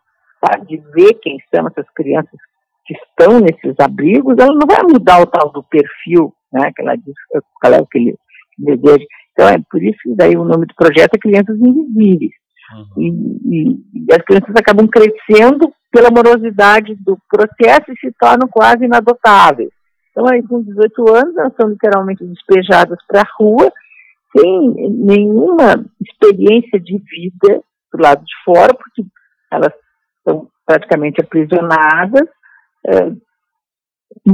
sabe, 0.44 0.66
de 0.66 0.76
ver 0.92 1.14
quem 1.14 1.38
são 1.54 1.66
essas 1.66 1.88
crianças 1.94 2.38
que 2.84 2.94
estão 2.94 3.40
nesses 3.40 3.74
abrigos, 3.80 4.36
ela 4.38 4.52
não 4.52 4.66
vai 4.66 4.82
mudar 4.82 5.20
o 5.22 5.26
tal 5.26 5.50
do 5.50 5.62
perfil, 5.64 6.32
né? 6.52 6.70
Que 6.74 6.82
ela 6.82 6.96
diz 6.96 7.14
qual 7.60 7.72
é 7.72 7.80
o 7.80 7.86
que 7.86 7.98
ele 7.98 8.16
deseja. 8.58 9.04
Então, 9.32 9.48
é 9.48 9.58
por 9.70 9.82
isso 9.82 9.98
que 10.02 10.14
daí 10.14 10.36
o 10.36 10.44
nome 10.44 10.66
do 10.66 10.74
projeto 10.74 11.14
é 11.14 11.18
Crianças 11.18 11.58
Invisíveis. 11.58 12.32
Uhum. 12.72 13.02
E, 13.02 13.08
e, 13.44 13.70
e, 13.94 14.12
as 14.12 14.24
crianças 14.24 14.54
acabam 14.56 14.86
crescendo 14.88 15.72
pela 15.90 16.10
morosidade 16.10 16.94
do 16.96 17.18
processo 17.28 17.92
e 17.92 17.98
se 17.98 18.12
tornam 18.18 18.48
quase 18.48 18.84
inadotáveis. 18.84 19.70
Então, 20.12 20.26
aí, 20.28 20.42
com 20.42 20.62
18 20.62 21.14
anos, 21.14 21.36
elas 21.36 21.52
são 21.58 21.68
literalmente 21.68 22.24
despejadas 22.24 22.98
para 23.08 23.22
a 23.22 23.30
rua, 23.38 23.72
sem 24.36 24.70
nenhuma 24.90 25.84
experiência 26.00 26.78
de 26.78 26.98
vida 26.98 27.62
do 27.92 28.00
lado 28.00 28.24
de 28.24 28.34
fora, 28.44 28.72
porque 28.74 29.04
elas 29.50 29.72
são 30.26 30.48
praticamente 30.64 31.20
aprisionadas. 31.20 32.28
É, 32.86 33.12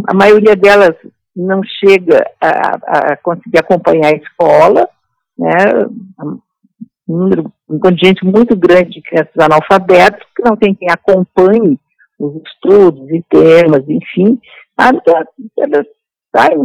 a 0.08 0.14
maioria 0.14 0.54
delas 0.54 0.94
não 1.35 1.62
chega 1.62 2.28
a, 2.40 3.12
a 3.12 3.16
conseguir 3.16 3.58
acompanhar 3.58 4.12
a 4.12 4.16
escola, 4.16 4.88
né? 5.38 5.87
Um 7.08 7.50
um 7.68 7.78
contingente 7.78 8.25
muito 8.25 8.56
grande 8.56 8.90
de 8.90 9.02
crianças 9.02 9.37
analfabetas 9.38 10.20
que 10.35 10.42
não 10.42 10.56
tem 10.56 10.75
quem 10.75 10.88
acompanhe 10.90 11.78
os 12.18 12.34
estudos 12.42 13.08
e 13.10 13.22
temas, 13.30 13.84
enfim, 13.88 14.40
elas 14.78 15.87
saem 16.34 16.58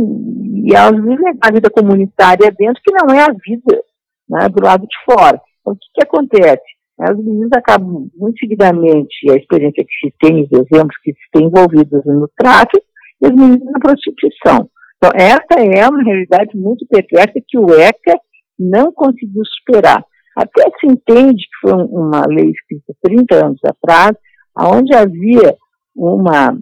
e 0.66 0.76
elas 0.76 0.96
vivem 1.02 1.34
a 1.42 1.52
vida 1.52 1.70
comunitária 1.70 2.52
dentro, 2.58 2.82
que 2.84 2.94
não 2.94 3.14
é 3.14 3.24
a 3.24 3.34
vida 3.34 3.84
né, 4.30 4.50
do 4.50 4.64
lado 4.64 4.88
de 4.88 4.96
fora. 5.06 5.40
Então, 5.62 5.74
o 5.74 5.76
que, 5.76 5.88
que 5.94 6.04
acontece? 6.04 6.64
As 7.00 7.18
meninas 7.18 7.50
acabam 7.56 8.08
muito 8.16 8.40
seguidamente, 8.40 9.32
a 9.32 9.36
experiência 9.36 9.84
que 9.84 10.08
se 10.08 10.14
tem, 10.20 10.44
os 10.44 10.52
exemplos 10.52 10.96
que 11.04 11.12
se 11.12 11.32
tem 11.32 11.48
envolvidos 11.48 12.06
no 12.06 12.30
tráfico, 12.38 12.86
e 13.22 13.26
as 13.26 13.32
meninas 13.32 13.66
na 13.66 13.80
prostituição. 13.80 14.70
Então, 14.98 15.12
essa 15.16 15.60
é 15.60 15.88
uma 15.88 16.04
realidade 16.04 16.56
muito 16.56 16.86
perversa 16.88 17.42
que 17.48 17.58
o 17.58 17.74
ECA 17.74 18.18
não 18.58 18.92
conseguiu 18.94 19.44
superar. 19.58 20.04
Até 20.36 20.64
se 20.80 20.88
entende 20.88 21.44
que 21.44 21.70
foi 21.70 21.74
uma 21.74 22.26
lei 22.26 22.50
escrita 22.52 22.94
30 23.04 23.46
anos 23.46 23.60
atrás, 23.66 24.16
onde 24.58 24.94
havia 24.96 25.56
uma, 25.96 26.58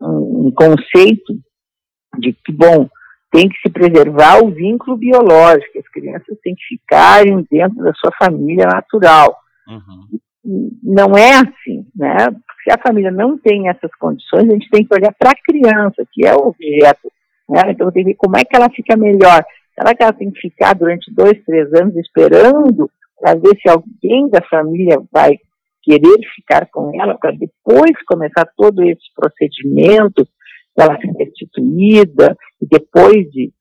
um 0.00 0.52
conceito 0.54 1.38
de 2.18 2.32
que, 2.32 2.52
bom, 2.52 2.88
tem 3.30 3.48
que 3.48 3.58
se 3.60 3.70
preservar 3.70 4.42
o 4.42 4.50
vínculo 4.50 4.96
biológico, 4.96 5.78
as 5.78 5.88
crianças 5.88 6.38
têm 6.42 6.54
que 6.54 6.76
ficarem 6.76 7.46
dentro 7.50 7.82
da 7.82 7.92
sua 7.94 8.10
família 8.18 8.66
natural. 8.66 9.36
Uhum. 9.68 10.18
Não 10.82 11.16
é 11.16 11.32
assim, 11.34 11.86
né? 11.94 12.16
Se 12.64 12.72
a 12.72 12.80
família 12.80 13.10
não 13.10 13.36
tem 13.36 13.68
essas 13.68 13.94
condições, 13.96 14.48
a 14.48 14.52
gente 14.52 14.70
tem 14.70 14.84
que 14.84 14.94
olhar 14.94 15.14
para 15.18 15.30
a 15.30 15.42
criança, 15.44 16.06
que 16.10 16.26
é 16.26 16.34
o 16.34 16.48
objeto. 16.48 17.12
Né? 17.48 17.60
Então 17.68 17.90
tem 17.92 18.04
que 18.04 18.10
ver 18.10 18.16
como 18.16 18.36
é 18.36 18.44
que 18.44 18.56
ela 18.56 18.70
fica 18.70 18.96
melhor. 18.96 19.44
Será 19.74 19.94
que 19.94 20.02
ela 20.02 20.12
tem 20.12 20.30
que 20.30 20.40
ficar 20.40 20.74
durante 20.74 21.12
dois, 21.12 21.42
três 21.44 21.72
anos 21.74 21.94
esperando 21.96 22.90
para 23.20 23.34
ver 23.34 23.56
se 23.60 23.68
alguém 23.68 24.28
da 24.30 24.40
família 24.48 25.00
vai 25.12 25.38
querer 25.82 26.18
ficar 26.34 26.68
com 26.70 26.90
ela 27.00 27.16
para 27.18 27.32
depois 27.32 27.92
começar 28.06 28.46
todo 28.56 28.82
esse 28.82 29.12
procedimento 29.14 30.26
ela 30.76 30.96
ser 31.00 31.12
destituída 31.14 32.36
e 32.62 32.66
depois 32.70 33.28
de 33.30 33.52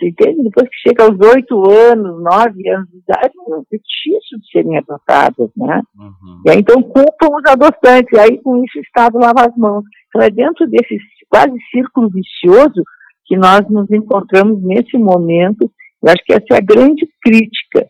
entende? 0.00 0.42
Depois 0.42 0.68
que 0.68 0.88
chega 0.88 1.04
aos 1.04 1.18
oito 1.34 1.70
anos, 1.70 2.22
nove 2.22 2.68
anos 2.68 2.88
de 2.90 2.98
idade, 2.98 3.32
é 3.72 3.76
difícil 3.76 4.38
de 4.38 4.50
serem 4.50 4.78
adotadas, 4.78 5.50
né? 5.56 5.82
Uhum. 5.96 6.42
E 6.46 6.50
aí, 6.50 6.58
então, 6.58 6.82
culpam 6.82 7.36
os 7.36 7.50
adotantes, 7.50 8.10
e 8.12 8.18
aí, 8.18 8.40
com 8.42 8.64
isso, 8.64 8.78
o 8.78 8.82
Estado 8.82 9.18
lava 9.18 9.46
as 9.48 9.56
mãos. 9.56 9.84
Então, 10.08 10.22
é 10.22 10.30
dentro 10.30 10.66
desse 10.68 10.98
quase 11.28 11.52
círculo 11.70 12.10
vicioso 12.10 12.82
que 13.26 13.36
nós 13.36 13.68
nos 13.68 13.90
encontramos 13.90 14.62
nesse 14.62 14.96
momento. 14.98 15.70
Eu 16.02 16.10
acho 16.10 16.24
que 16.24 16.32
essa 16.32 16.46
é 16.52 16.56
a 16.56 16.60
grande 16.60 17.08
crítica 17.22 17.86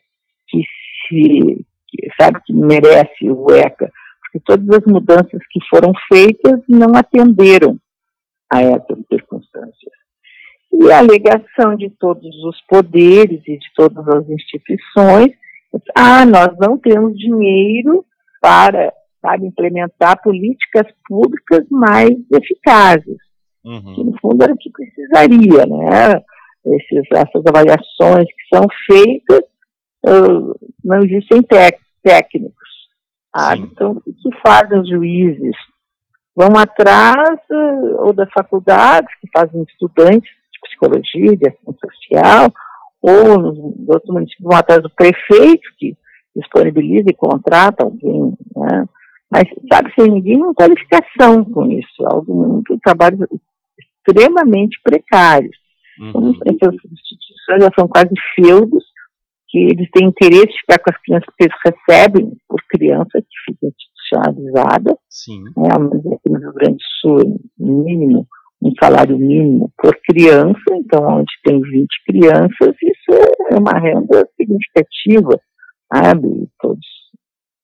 que 0.49 0.63
se, 1.09 1.65
que, 1.93 2.09
sabe, 2.19 2.41
que 2.45 2.55
merece 2.55 3.31
o 3.31 3.47
ECA, 3.53 3.93
porque 4.23 4.41
todas 4.47 4.79
as 4.79 4.87
mudanças 4.91 5.41
que 5.51 5.61
foram 5.69 5.93
feitas 6.11 6.61
não 6.67 6.97
atenderam 6.97 7.77
a 8.51 8.63
essas 8.63 8.99
circunstâncias. 9.11 9.93
E 10.73 10.91
a 10.91 10.99
alegação 10.99 11.77
de 11.77 11.91
todos 11.91 12.35
os 12.45 12.61
poderes 12.67 13.43
e 13.47 13.59
de 13.59 13.67
todas 13.77 14.09
as 14.09 14.29
instituições, 14.29 15.33
ah, 15.95 16.25
nós 16.25 16.57
não 16.59 16.79
temos 16.79 17.17
dinheiro 17.17 18.05
para, 18.41 18.93
para 19.21 19.45
implementar 19.45 20.23
políticas 20.23 20.87
públicas 21.07 21.67
mais 21.71 22.11
eficazes. 22.33 23.19
Uhum. 23.65 23.95
Que 23.95 24.05
no 24.05 24.19
fundo 24.21 24.43
era 24.43 24.53
o 24.53 24.57
que 24.57 24.71
precisaria, 24.71 25.67
né? 25.67 26.23
Esses, 26.65 27.07
essas 27.13 27.43
avaliações 27.47 28.27
que 28.27 28.57
são 28.57 28.67
feitas, 28.87 29.43
uh, 30.07 30.55
não 30.85 30.99
existem 31.03 31.43
técnicos. 32.03 32.63
Ah, 33.35 33.57
então, 33.57 33.93
o 33.93 34.13
que 34.13 34.41
fazem 34.45 34.79
os 34.81 34.89
juízes? 34.89 35.57
vão 36.35 36.57
atrás 36.59 37.39
uh, 37.51 38.07
ou 38.07 38.13
das 38.13 38.31
faculdades 38.33 39.15
que 39.21 39.29
fazem 39.37 39.63
estudantes 39.63 40.31
de 40.53 40.61
psicologia, 40.69 41.37
de 41.37 41.49
ação 41.49 41.75
social, 41.75 42.53
ou 43.01 43.39
nos 43.39 43.89
outros 43.89 44.13
municípios 44.13 44.49
vão 44.49 44.59
atrás 44.59 44.83
do 44.83 44.91
prefeito 44.91 45.69
que 45.79 45.97
disponibiliza 46.35 47.11
e 47.11 47.15
contrata 47.15 47.85
alguém, 47.85 48.35
né? 48.57 48.87
mas 49.31 49.45
sabe, 49.71 49.93
sem 49.99 50.11
ninguém 50.11 50.39
não 50.39 50.55
qualificação 50.55 51.45
com 51.45 51.71
isso, 51.71 52.07
algo 52.07 52.35
muito 52.35 52.79
trabalho 52.83 53.19
extremamente 54.07 54.79
precários. 54.83 55.57
Uhum. 55.99 56.35
Então, 56.47 56.69
essas 56.71 56.91
instituições 56.91 57.63
já 57.63 57.71
são 57.79 57.87
quase 57.89 58.13
feudos, 58.35 58.85
que 59.53 59.59
eles 59.59 59.87
têm 59.91 60.09
interesse 60.09 60.47
de 60.47 60.61
ficar 60.61 60.79
com 60.79 60.91
as 60.91 61.03
crianças 61.03 61.29
que 61.37 61.45
eles 61.45 61.57
recebem 61.67 62.33
por 62.49 62.59
criança 62.71 63.21
que 63.21 63.53
fica 63.53 63.67
institucionalizada. 63.67 64.97
Sim. 65.11 65.45
Né, 65.55 65.69
no 65.79 66.39
Rio 66.39 66.53
Grande 66.55 66.77
do 66.77 67.01
Sul, 67.01 67.41
mínimo, 67.59 68.27
um 68.63 68.73
salário 68.83 69.19
mínimo 69.19 69.71
por 69.77 69.95
criança, 70.09 70.63
então 70.73 71.19
onde 71.19 71.31
tem 71.45 71.61
20 71.61 71.87
crianças, 72.07 72.75
isso 72.83 73.21
é 73.51 73.59
uma 73.59 73.79
renda 73.79 74.27
significativa, 74.37 75.39
sabe? 75.93 76.49
Todos, 76.59 76.87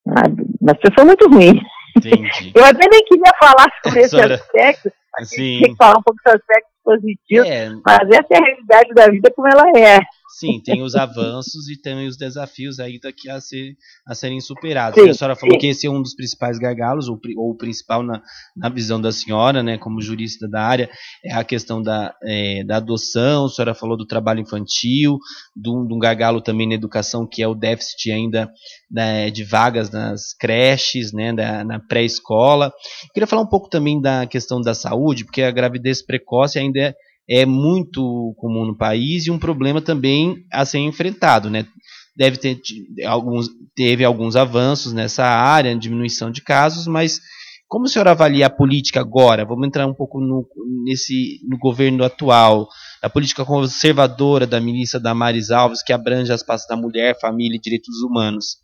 sabe? 0.06 0.44
Uma 0.60 0.74
situação 0.74 1.06
muito 1.06 1.26
ruim. 1.30 1.58
Entendi. 1.96 2.52
Eu 2.54 2.64
até 2.66 2.86
nem 2.90 3.02
queria 3.04 3.32
falar 3.40 3.72
sobre 3.82 4.00
esse 4.00 4.20
aspecto, 4.20 4.90
Sim. 5.22 5.60
tem 5.62 5.70
que 5.72 5.76
falar 5.76 5.98
um 5.98 6.02
pouco 6.02 6.20
sobre 6.22 6.38
aspectos 6.38 6.72
positivos, 6.84 7.48
É, 7.48 7.70
mas 7.84 8.08
essa 8.10 8.28
é 8.30 8.36
a 8.36 8.44
realidade 8.44 8.94
da 8.94 9.08
vida 9.08 9.32
como 9.34 9.48
ela 9.48 9.70
é. 9.78 10.00
Sim, 10.28 10.60
tem 10.62 10.82
os 10.82 10.94
avanços 10.94 11.68
e 11.68 11.80
tem 11.80 12.06
os 12.06 12.16
desafios 12.16 12.78
aí 12.78 12.98
daqui 13.00 13.30
a, 13.30 13.40
ser, 13.40 13.74
a 14.06 14.14
serem 14.14 14.40
superados. 14.40 15.00
Sim, 15.00 15.08
a 15.08 15.14
senhora 15.14 15.36
falou 15.36 15.54
sim. 15.54 15.58
que 15.58 15.66
esse 15.68 15.86
é 15.86 15.90
um 15.90 16.02
dos 16.02 16.14
principais 16.14 16.58
gargalos, 16.58 17.08
ou, 17.08 17.18
ou 17.36 17.50
o 17.50 17.56
principal 17.56 18.02
na, 18.02 18.22
na 18.56 18.68
visão 18.68 19.00
da 19.00 19.10
senhora, 19.10 19.62
né, 19.62 19.78
como 19.78 20.02
jurista 20.02 20.48
da 20.48 20.62
área, 20.62 20.90
é 21.24 21.32
a 21.32 21.44
questão 21.44 21.82
da, 21.82 22.14
é, 22.22 22.62
da 22.64 22.76
adoção, 22.76 23.46
a 23.46 23.48
senhora 23.48 23.74
falou 23.74 23.96
do 23.96 24.06
trabalho 24.06 24.40
infantil, 24.40 25.18
de 25.56 25.70
um, 25.70 25.86
de 25.86 25.94
um 25.94 25.98
gargalo 25.98 26.40
também 26.40 26.68
na 26.68 26.74
educação, 26.74 27.26
que 27.26 27.42
é 27.42 27.48
o 27.48 27.54
déficit 27.54 28.12
ainda 28.12 28.50
né, 28.90 29.30
de 29.30 29.44
vagas 29.44 29.90
nas 29.90 30.34
creches, 30.34 31.12
né, 31.12 31.32
da, 31.32 31.64
na 31.64 31.80
pré-escola. 31.80 32.72
Queria 33.14 33.26
falar 33.26 33.42
um 33.42 33.48
pouco 33.48 33.68
também 33.68 34.00
da 34.00 34.26
questão 34.26 34.60
da 34.60 34.74
saúde, 34.74 35.24
porque 35.24 35.42
a 35.42 35.50
gravidez 35.50 36.02
precoce 36.02 36.58
ainda 36.58 36.78
é, 36.80 36.94
é 37.28 37.44
muito 37.44 38.34
comum 38.38 38.64
no 38.64 38.76
país 38.76 39.26
e 39.26 39.30
um 39.30 39.38
problema 39.38 39.82
também 39.82 40.44
a 40.52 40.64
ser 40.64 40.78
enfrentado, 40.78 41.50
né? 41.50 41.66
Deve 42.16 42.36
ter 42.38 42.58
alguns, 43.06 43.48
teve 43.76 44.04
alguns 44.04 44.34
avanços 44.34 44.92
nessa 44.92 45.24
área, 45.24 45.76
diminuição 45.76 46.30
de 46.30 46.42
casos, 46.42 46.86
mas 46.86 47.20
como 47.68 47.84
o 47.84 47.88
senhor 47.88 48.08
avalia 48.08 48.46
a 48.46 48.50
política 48.50 49.00
agora? 49.00 49.44
Vamos 49.44 49.68
entrar 49.68 49.86
um 49.86 49.94
pouco 49.94 50.18
no, 50.20 50.48
nesse, 50.84 51.38
no 51.46 51.58
governo 51.58 52.02
atual, 52.02 52.66
a 53.02 53.10
política 53.10 53.44
conservadora 53.44 54.46
da 54.46 54.58
ministra 54.58 54.98
Damares 54.98 55.50
Alves, 55.50 55.82
que 55.82 55.92
abrange 55.92 56.32
as 56.32 56.42
pastas 56.42 56.66
da 56.66 56.82
mulher, 56.82 57.20
família 57.20 57.56
e 57.56 57.60
direitos 57.60 58.02
humanos. 58.02 58.56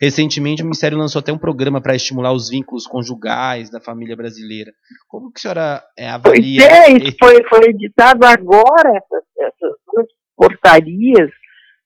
Recentemente, 0.00 0.62
o 0.62 0.64
Ministério 0.64 0.98
lançou 0.98 1.20
até 1.20 1.32
um 1.32 1.38
programa 1.38 1.80
para 1.80 1.94
estimular 1.94 2.32
os 2.32 2.48
vínculos 2.50 2.86
conjugais 2.86 3.70
da 3.70 3.80
família 3.80 4.16
brasileira. 4.16 4.72
Como 5.08 5.32
que 5.32 5.38
a 5.38 5.42
senhora 5.42 5.82
é, 5.98 6.18
Pois 6.18 6.38
avalia? 6.38 6.62
é, 6.62 6.92
isso 6.92 7.16
foi, 7.18 7.42
foi 7.48 7.70
editado 7.70 8.24
agora, 8.26 8.90
essas, 8.96 9.24
essas 9.38 9.76
duas 9.92 10.06
portarias 10.36 11.30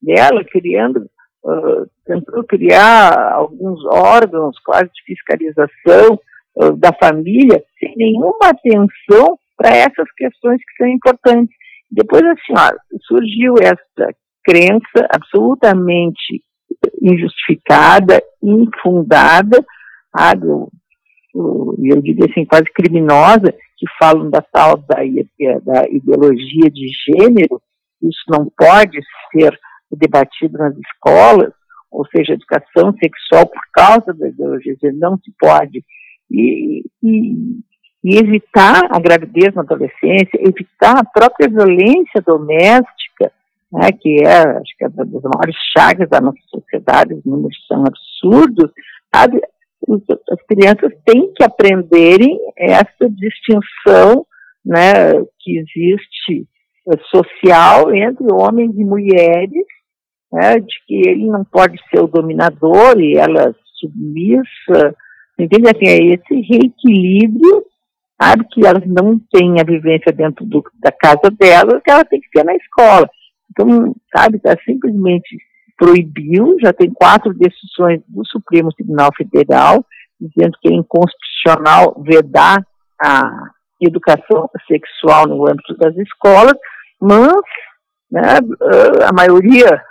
dela, 0.03 0.45
criando, 0.45 1.09
ah, 1.47 1.85
tentou 2.05 2.45
criar 2.45 3.33
alguns 3.33 3.85
órgãos 3.87 4.59
quase 4.65 4.91
de 4.93 5.03
fiscalização 5.07 6.19
ah, 6.61 6.71
da 6.77 6.93
família, 6.93 7.63
sem 7.79 7.95
nenhuma 7.97 8.49
atenção 8.49 9.39
para 9.57 9.77
essas 9.77 10.11
questões 10.17 10.59
que 10.59 10.77
são 10.83 10.89
importantes. 10.89 11.55
Depois, 11.91 12.23
assim, 12.25 12.55
ó, 12.57 12.71
surgiu 13.03 13.55
essa 13.61 14.15
crença 14.45 15.07
absolutamente 15.13 16.43
injustificada, 17.01 18.23
infundada, 18.43 19.65
sabe, 20.17 20.47
o- 20.47 20.71
o- 21.35 21.75
e 21.79 21.89
eu 21.91 22.01
diria 22.03 22.27
assim, 22.31 22.45
quase 22.45 22.65
criminosa, 22.75 23.53
que 23.77 23.87
falam 23.99 24.29
da 24.29 24.43
tal 24.43 24.77
da, 24.77 24.97
da 25.63 25.89
ideologia 25.89 26.71
de 26.71 26.89
gênero, 27.07 27.61
isso 28.03 28.25
não 28.29 28.51
pode 28.57 28.99
ser 29.33 29.59
debatido 29.91 30.59
nas 30.59 30.75
escolas, 30.77 31.53
ou 31.91 32.07
seja, 32.07 32.35
educação 32.35 32.95
sexual 33.03 33.47
por 33.47 33.63
causa 33.73 34.13
da 34.15 34.29
ideologia 34.29 34.75
de 34.75 34.81
gênero 34.81 34.99
não 35.01 35.17
se 35.19 35.33
pode, 35.39 35.85
e, 36.31 36.85
e, 37.03 37.35
e 38.05 38.17
evitar 38.19 38.85
a 38.91 39.01
gravidez 39.01 39.55
na 39.55 39.63
adolescência, 39.63 40.39
evitar 40.39 40.99
a 40.99 41.05
própria 41.05 41.49
violência 41.49 42.21
doméstica, 42.25 43.33
né, 43.73 43.91
que 43.93 44.23
é, 44.25 44.39
acho 44.59 44.77
que 44.77 44.85
é 44.85 44.89
uma 44.89 45.05
das 45.05 45.23
maiores 45.23 45.57
chagas 45.77 46.09
da 46.09 46.21
nossa 46.21 46.39
sociedade, 46.49 47.15
os 47.15 47.25
números 47.25 47.57
são 47.69 47.85
absurdos, 47.87 48.71
sabe? 49.15 49.41
As 50.31 50.43
crianças 50.47 50.93
têm 51.07 51.33
que 51.35 51.43
aprenderem 51.43 52.39
essa 52.57 53.09
distinção 53.09 54.27
né, 54.65 55.13
que 55.39 55.59
existe 55.59 56.47
eh, 56.93 56.99
social 57.15 57.95
entre 57.95 58.27
homens 58.31 58.73
e 58.77 58.85
mulheres, 58.85 59.65
né, 60.33 60.59
de 60.61 60.75
que 60.87 61.09
ele 61.09 61.27
não 61.27 61.45
pode 61.45 61.79
ser 61.89 62.01
o 62.01 62.07
dominador 62.09 63.01
e 63.01 63.17
ela 63.17 63.55
submissa, 63.79 64.95
entende? 65.39 65.69
Assim, 65.69 65.89
é 65.89 66.15
esse 66.15 66.35
reequilíbrio, 66.43 67.65
sabe, 68.21 68.45
que 68.53 68.67
elas 68.67 68.87
não 68.87 69.19
têm 69.33 69.61
a 69.61 69.65
vivência 69.65 70.13
dentro 70.13 70.45
do- 70.45 70.63
da 70.79 70.93
casa 70.93 71.31
delas, 71.39 71.83
que 71.83 71.91
ela 71.91 72.05
tem 72.05 72.21
que 72.21 72.31
ter 72.31 72.45
na 72.45 72.55
escola. 72.55 73.09
Então, 73.51 73.95
sabe, 74.15 74.39
tá 74.39 74.57
simplesmente 74.65 75.37
proibiu, 75.77 76.57
já 76.61 76.73
tem 76.73 76.91
quatro 76.91 77.33
decisões 77.35 78.03
do 78.07 78.25
Supremo 78.27 78.73
Tribunal 78.73 79.11
Federal, 79.17 79.85
dizendo 80.21 80.57
que 80.61 80.69
é 80.69 80.73
inconstitucional 80.73 82.03
vedar 82.07 82.65
a 83.03 83.31
educação 83.81 84.49
sexual 84.69 85.27
no 85.27 85.49
âmbito 85.49 85.75
das 85.79 85.97
escolas, 85.97 86.55
mas 87.01 87.41
né, 88.11 88.21
eh, 88.23 89.05
a 89.09 89.13
maioria 89.13 89.83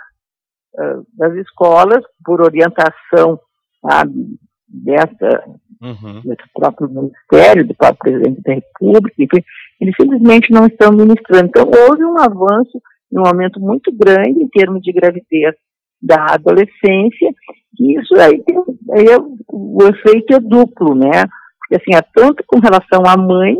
eh, 0.78 0.96
das 1.14 1.34
escolas, 1.34 2.04
por 2.24 2.40
orientação 2.40 3.40
sabe, 3.84 4.38
dessa, 4.68 5.44
Uhum. 5.82 6.20
desse 6.22 6.42
próprio 6.54 6.90
Ministério, 6.90 7.66
do 7.66 7.74
próprio 7.74 8.12
Presidente 8.12 8.42
da 8.42 8.52
República, 8.52 9.14
enfim, 9.18 9.42
eles 9.80 9.94
simplesmente 9.98 10.52
não 10.52 10.66
estão 10.66 10.92
ministrando. 10.92 11.46
Então, 11.46 11.70
houve 11.88 12.04
um 12.04 12.18
avanço, 12.18 12.80
um 13.12 13.26
aumento 13.26 13.60
muito 13.60 13.92
grande 13.92 14.42
em 14.42 14.48
termos 14.48 14.82
de 14.82 14.92
gravidez 14.92 15.54
da 16.02 16.34
adolescência, 16.34 17.30
e 17.78 18.00
isso 18.00 18.14
aí, 18.18 18.42
tem, 18.42 18.56
aí 18.92 19.06
é, 19.06 19.18
o 19.48 19.78
efeito 19.84 20.34
é 20.34 20.40
duplo, 20.40 20.94
né? 20.94 21.24
Porque 21.58 21.76
assim, 21.76 21.94
é 21.94 22.02
tanto 22.14 22.42
com 22.46 22.58
relação 22.58 23.02
à 23.06 23.16
mãe, 23.16 23.56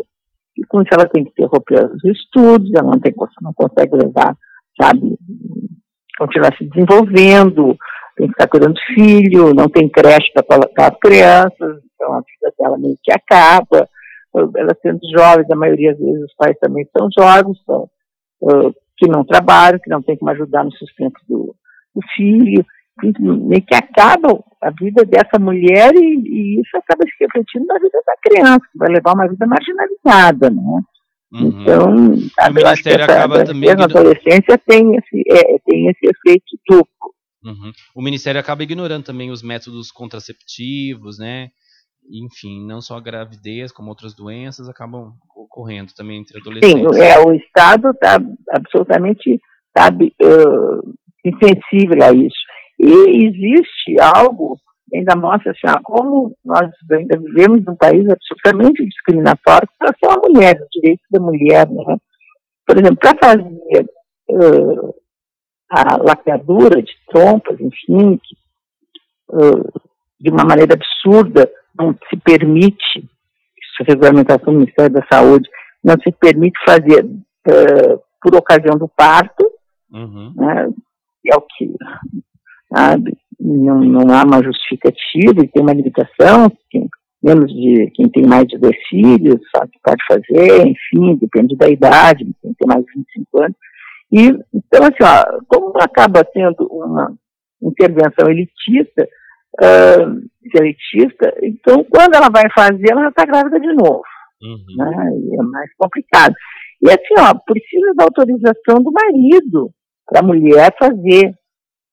que 0.54 0.62
com 0.66 0.80
isso 0.80 0.90
ela 0.92 1.08
tem 1.08 1.24
que 1.24 1.30
interromper 1.30 1.90
os 1.92 2.04
estudos, 2.04 2.70
ela 2.74 2.90
não, 2.90 3.00
tem, 3.00 3.14
não 3.42 3.52
consegue 3.52 3.94
levar, 3.94 4.36
sabe, 4.80 5.16
continuar 6.18 6.56
se 6.56 6.64
desenvolvendo, 6.64 7.76
tem 8.16 8.26
que 8.26 8.32
ficar 8.32 8.48
cuidando 8.48 8.74
do 8.74 8.94
filho, 8.94 9.54
não 9.54 9.68
tem 9.68 9.88
creche 9.88 10.32
para 10.32 10.42
colocar 10.42 10.92
as 10.92 10.98
crianças, 10.98 11.82
então 11.94 12.12
a 12.12 12.20
vida 12.20 12.52
dela 12.58 12.78
meio 12.78 12.96
que 13.02 13.12
acaba. 13.12 13.88
Ela 14.34 14.76
sendo 14.80 15.00
jovem, 15.16 15.44
a 15.50 15.56
maioria 15.56 15.92
das 15.92 16.00
vezes 16.00 16.24
os 16.24 16.34
pais 16.36 16.56
também 16.60 16.86
são 16.96 17.08
jovens, 17.16 17.58
são, 17.64 17.88
uh, 18.42 18.74
que 19.00 19.08
não 19.08 19.24
trabalham, 19.24 19.80
que 19.82 19.88
não 19.88 20.02
tem 20.02 20.16
como 20.16 20.30
ajudar 20.30 20.62
no 20.62 20.72
sustento 20.72 21.18
do, 21.26 21.56
do 21.94 22.02
filho, 22.14 22.64
meio 23.02 23.62
que 23.62 23.74
acaba 23.74 24.28
a 24.62 24.70
vida 24.70 25.06
dessa 25.06 25.38
mulher 25.38 25.90
e, 25.94 26.20
e, 26.20 26.60
isso 26.60 26.76
acaba 26.76 27.02
se 27.04 27.24
refletindo 27.24 27.66
na 27.66 27.78
vida 27.78 27.98
da 28.06 28.14
criança, 28.22 28.60
que 28.70 28.78
vai 28.78 28.90
levar 28.90 29.14
uma 29.14 29.26
vida 29.26 29.46
marginalizada, 29.46 30.50
né? 30.50 30.80
Uhum. 31.32 31.62
Então, 31.62 32.14
eu 32.60 32.66
acho 32.66 32.82
que 32.82 32.88
essa 32.90 33.04
acaba 33.04 33.44
também 33.44 33.74
na 33.74 33.84
adolescência 33.84 34.58
tem 34.66 34.96
esse, 34.96 35.22
é, 35.30 35.58
tem 35.64 35.88
esse 35.88 36.06
efeito 36.06 36.58
duplo. 36.68 37.14
Uhum. 37.42 37.72
O 37.94 38.02
Ministério 38.02 38.38
acaba 38.38 38.62
ignorando 38.62 39.04
também 39.04 39.30
os 39.30 39.42
métodos 39.42 39.90
contraceptivos, 39.90 41.18
né? 41.18 41.48
Enfim, 42.10 42.66
não 42.66 42.80
só 42.80 42.96
a 42.96 43.00
gravidez, 43.00 43.70
como 43.70 43.88
outras 43.88 44.14
doenças 44.14 44.68
acabam 44.68 45.12
ocorrendo 45.36 45.92
também 45.94 46.18
entre 46.20 46.38
adolescentes. 46.38 46.96
Sim, 46.96 47.02
é, 47.02 47.18
o 47.20 47.32
Estado 47.32 47.90
está 47.90 48.18
absolutamente, 48.50 49.40
sabe, 49.76 50.14
uh, 50.22 50.94
insensível 51.24 52.02
a 52.02 52.12
isso. 52.12 52.36
E 52.78 53.26
existe 53.26 54.00
algo, 54.00 54.58
ainda 54.92 55.14
mostra 55.14 55.52
assim, 55.52 55.66
ah, 55.66 55.80
como 55.82 56.34
nós 56.44 56.70
ainda 56.90 57.18
vivemos 57.18 57.64
num 57.64 57.76
país 57.76 58.06
absolutamente 58.08 58.84
discriminatório 58.86 59.68
com 59.68 59.84
relação 59.84 60.10
à 60.10 60.28
mulher, 60.28 60.60
os 60.60 60.68
direitos 60.72 61.06
da 61.10 61.20
mulher, 61.20 61.68
né? 61.68 61.96
Por 62.66 62.78
exemplo, 62.78 62.96
para 62.96 63.18
fazer 63.22 63.90
uh, 64.30 64.94
a 65.68 65.96
lacradura 65.96 66.82
de 66.82 66.92
trompas, 67.08 67.60
enfim, 67.60 68.18
que, 68.18 68.36
uh, 69.30 69.80
de 70.20 70.30
uma 70.30 70.44
maneira 70.44 70.74
absurda, 70.74 71.50
não 71.80 71.96
se 72.08 72.16
permite, 72.16 72.98
isso 72.98 73.84
regulamentação 73.86 74.52
do 74.52 74.60
Ministério 74.60 74.92
da 74.92 75.06
Saúde, 75.10 75.48
não 75.82 75.94
se 75.94 76.12
permite 76.12 76.58
fazer 76.66 77.04
uh, 77.04 78.00
por 78.22 78.34
ocasião 78.36 78.76
do 78.76 78.88
parto, 78.88 79.50
uhum. 79.90 80.32
né, 80.36 80.68
é 81.26 81.36
o 81.36 81.40
que 81.40 81.72
sabe, 82.74 83.16
não, 83.38 83.80
não 83.80 84.14
há 84.14 84.24
uma 84.24 84.42
justificativa 84.42 85.42
e 85.42 85.48
tem 85.48 85.62
uma 85.62 85.72
limitação, 85.72 86.50
que, 86.70 86.86
menos 87.22 87.52
de 87.52 87.90
quem 87.94 88.08
tem 88.08 88.26
mais 88.26 88.46
de 88.46 88.58
dois 88.58 88.76
filhos, 88.88 89.40
sabe, 89.54 89.72
pode 89.82 90.02
fazer, 90.06 90.66
enfim, 90.66 91.16
depende 91.16 91.56
da 91.56 91.68
idade, 91.68 92.24
quem 92.42 92.54
tem 92.54 92.68
mais 92.68 92.84
de 92.84 92.92
25 92.94 93.42
anos. 93.42 93.56
E, 94.12 94.26
então, 94.54 94.82
assim, 94.82 95.02
ó, 95.02 95.40
como 95.46 95.72
acaba 95.80 96.26
sendo 96.32 96.66
uma 96.70 97.14
intervenção 97.62 98.28
elitista, 98.28 99.08
uh, 99.58 100.30
elitista, 100.54 101.34
então, 101.42 101.84
quando 101.84 102.14
ela 102.14 102.28
vai 102.30 102.44
fazer, 102.54 102.90
ela 102.90 103.02
já 103.02 103.08
está 103.08 103.24
grávida 103.24 103.60
de 103.60 103.72
novo. 103.74 104.02
Uhum. 104.42 104.76
Né? 104.76 105.10
E 105.18 105.40
é 105.40 105.42
mais 105.42 105.70
complicado. 105.76 106.34
E 106.82 106.88
assim, 106.88 107.14
ó, 107.18 107.34
precisa 107.44 107.94
da 107.94 108.04
autorização 108.04 108.82
do 108.82 108.90
marido 108.90 109.70
para 110.06 110.20
a 110.20 110.26
mulher 110.26 110.74
fazer. 110.78 111.34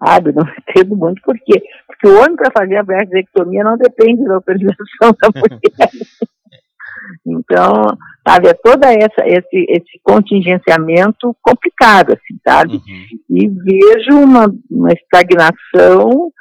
Sabe? 0.03 0.31
Não 0.33 0.43
entendo 0.43 0.95
muito 0.95 1.21
por 1.23 1.35
quê. 1.39 1.61
Porque 1.87 2.07
o 2.07 2.19
homem 2.19 2.35
para 2.35 2.51
fazer 2.57 2.77
a 2.77 2.83
vasectomia 2.83 3.63
não 3.63 3.75
depende 3.77 4.23
da 4.23 4.35
autorização 4.35 5.15
da 5.19 5.29
mulher. 5.35 5.59
Então, 7.25 7.83
sabe, 8.27 8.47
é 8.49 8.51
essa, 8.51 9.25
esse, 9.25 9.65
esse 9.69 9.99
contingenciamento 10.03 11.35
complicado, 11.41 12.13
assim, 12.13 12.37
sabe? 12.45 12.73
Uhum. 12.73 13.05
E 13.29 13.47
vejo 13.47 14.19
uma, 14.19 14.53
uma 14.69 14.91
estagnação 14.91 16.31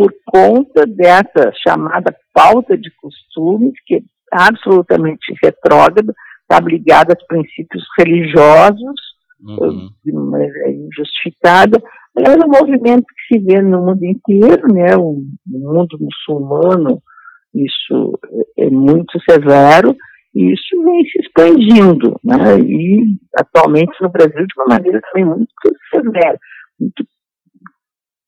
por 0.00 0.12
conta 0.24 0.86
dessa 0.86 1.52
chamada 1.66 2.16
falta 2.32 2.76
de 2.76 2.90
costumes, 2.96 3.72
que 3.86 3.96
é 3.96 4.00
absolutamente 4.32 5.34
retrógrada, 5.42 6.14
está 6.42 6.58
ligada 6.64 7.14
aos 7.14 7.26
princípios 7.26 7.84
religiosos, 7.98 9.00
uhum. 9.40 9.90
de 10.02 10.12
maneira 10.12 10.70
injustificada. 10.70 11.82
É 12.16 12.30
um 12.30 12.48
movimento 12.48 13.04
que 13.04 13.34
se 13.36 13.44
vê 13.44 13.60
no 13.60 13.84
mundo 13.84 14.04
inteiro, 14.04 14.72
né? 14.72 14.96
O, 14.96 15.22
o 15.52 15.74
mundo 15.74 15.98
muçulmano, 16.00 17.02
isso 17.54 18.18
é 18.58 18.70
muito 18.70 19.20
severo, 19.28 19.94
e 20.34 20.52
isso 20.52 20.82
vem 20.82 21.04
se 21.04 21.20
expandindo, 21.20 22.18
né? 22.24 22.58
E 22.58 23.16
atualmente 23.36 23.92
no 24.00 24.08
Brasil 24.08 24.46
de 24.46 24.54
uma 24.56 24.66
maneira 24.66 25.00
também 25.02 25.26
muito 25.26 25.46
severa, 25.92 26.38
muito 26.78 27.04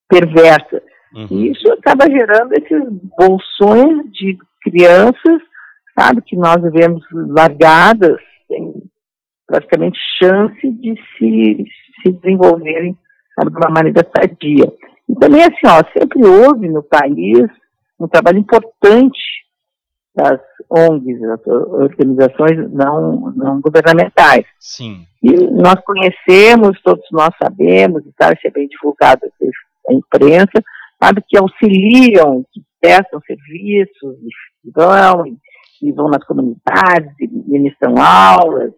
perversa. 0.09 0.83
Uhum. 1.15 1.27
E 1.31 1.53
isso 1.53 1.71
acaba 1.73 2.11
gerando 2.11 2.53
esses 2.55 2.83
bolsões 3.19 4.11
de 4.13 4.39
crianças 4.63 5.43
sabe, 5.99 6.23
que 6.23 6.37
nós 6.37 6.61
vivemos 6.63 7.03
largadas, 7.13 8.17
sem 8.49 8.73
praticamente 9.47 9.99
chance 10.19 10.71
de 10.71 10.95
se, 11.17 11.65
se 12.03 12.13
desenvolverem 12.13 12.97
sabe, 13.35 13.51
de 13.51 13.57
uma 13.57 13.71
maneira 13.71 14.09
sadia. 14.17 14.73
E 15.09 15.15
também, 15.17 15.43
assim, 15.43 15.67
ó, 15.67 15.83
sempre 15.99 16.25
houve 16.25 16.69
no 16.69 16.83
país 16.83 17.47
um 17.99 18.09
trabalho 18.09 18.39
importante 18.39 19.21
das 20.15 20.41
ONGs, 20.69 21.23
as 21.25 21.47
organizações 21.47 22.71
não, 22.73 23.33
não 23.35 23.61
governamentais. 23.61 24.45
Sim. 24.59 25.07
E 25.23 25.31
nós 25.51 25.77
conhecemos, 25.85 26.81
todos 26.83 27.05
nós 27.13 27.31
sabemos, 27.43 28.05
e 28.05 28.13
tal, 28.19 28.33
isso 28.33 28.47
é 28.47 28.51
bem 28.51 28.69
divulgado 28.69 29.23
na 29.89 29.95
imprensa, 29.95 30.63
sabe, 31.03 31.23
que 31.27 31.37
auxiliam, 31.37 32.45
que 32.53 32.63
prestam 32.81 33.21
serviços, 33.27 34.17
e 34.65 34.71
vão, 34.71 35.25
que 35.79 35.93
vão 35.93 36.09
nas 36.09 36.25
comunidades, 36.25 37.13
ministram 37.47 37.95
aulas, 37.99 38.73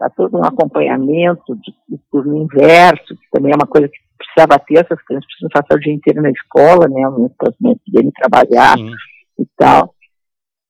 há 0.00 0.08
todo 0.10 0.38
um 0.38 0.44
acompanhamento 0.44 1.54
de, 1.56 1.72
de 1.88 2.00
turno 2.10 2.36
inverso, 2.38 3.14
que 3.16 3.30
também 3.32 3.52
é 3.52 3.56
uma 3.56 3.66
coisa 3.66 3.88
que 3.88 3.98
precisava 4.16 4.58
ter, 4.58 4.78
essas 4.78 5.02
crianças 5.04 5.26
precisam 5.26 5.50
passar 5.52 5.76
o 5.76 5.80
dia 5.80 5.92
inteiro 5.92 6.22
na 6.22 6.30
escola, 6.30 6.88
né, 6.88 7.02
mesmo 7.10 7.80
tempo 7.92 8.12
trabalhar 8.16 8.76
Sim. 8.76 8.90
e 9.38 9.46
tal. 9.56 9.94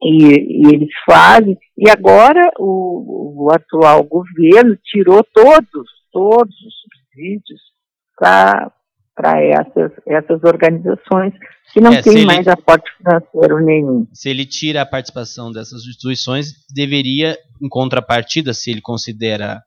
E, 0.03 0.67
e, 0.67 0.75
eles 0.75 0.91
fazem, 1.05 1.59
e 1.77 1.91
agora 1.91 2.51
o, 2.59 3.45
o 3.45 3.49
atual 3.53 4.05
governo 4.05 4.77
tirou 4.85 5.25
todos, 5.33 5.89
todos 6.13 6.55
os 6.55 6.75
subsídios 6.83 7.61
para 8.17 8.71
para 9.19 9.43
essas, 9.43 9.91
essas 10.07 10.45
organizações 10.45 11.35
que 11.73 11.81
não 11.81 11.93
é, 11.93 12.01
têm 12.01 12.25
mais 12.25 12.47
ele, 12.47 12.51
aporte 12.51 12.89
financeiro 12.97 13.59
nenhum. 13.59 14.07
Se 14.13 14.31
ele 14.31 14.47
tira 14.47 14.83
a 14.83 14.87
participação 14.87 15.51
dessas 15.51 15.83
instituições, 15.83 16.53
deveria, 16.73 17.37
em 17.61 17.69
contrapartida, 17.69 18.55
se 18.55 18.71
ele 18.71 18.81
considera 18.81 19.61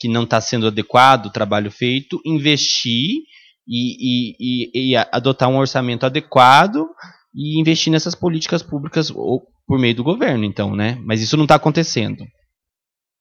que 0.00 0.08
não 0.08 0.22
está 0.24 0.40
sendo 0.40 0.66
adequado 0.66 1.26
o 1.26 1.32
trabalho 1.32 1.70
feito, 1.70 2.18
investir 2.24 3.24
e, 3.68 3.76
e, 4.00 4.36
e, 4.40 4.92
e, 4.92 4.96
adotar 5.12 5.50
um 5.50 5.58
orçamento 5.58 6.06
adequado 6.06 6.88
e 7.34 7.60
investir 7.60 7.92
nessas 7.92 8.14
políticas 8.14 8.62
públicas 8.62 9.10
ou, 9.10 9.42
por 9.66 9.78
meio 9.78 9.94
do 9.94 10.02
governo, 10.02 10.44
então, 10.44 10.74
né? 10.74 10.98
Mas 11.04 11.20
isso 11.20 11.36
não 11.36 11.44
está 11.44 11.56
acontecendo. 11.56 12.24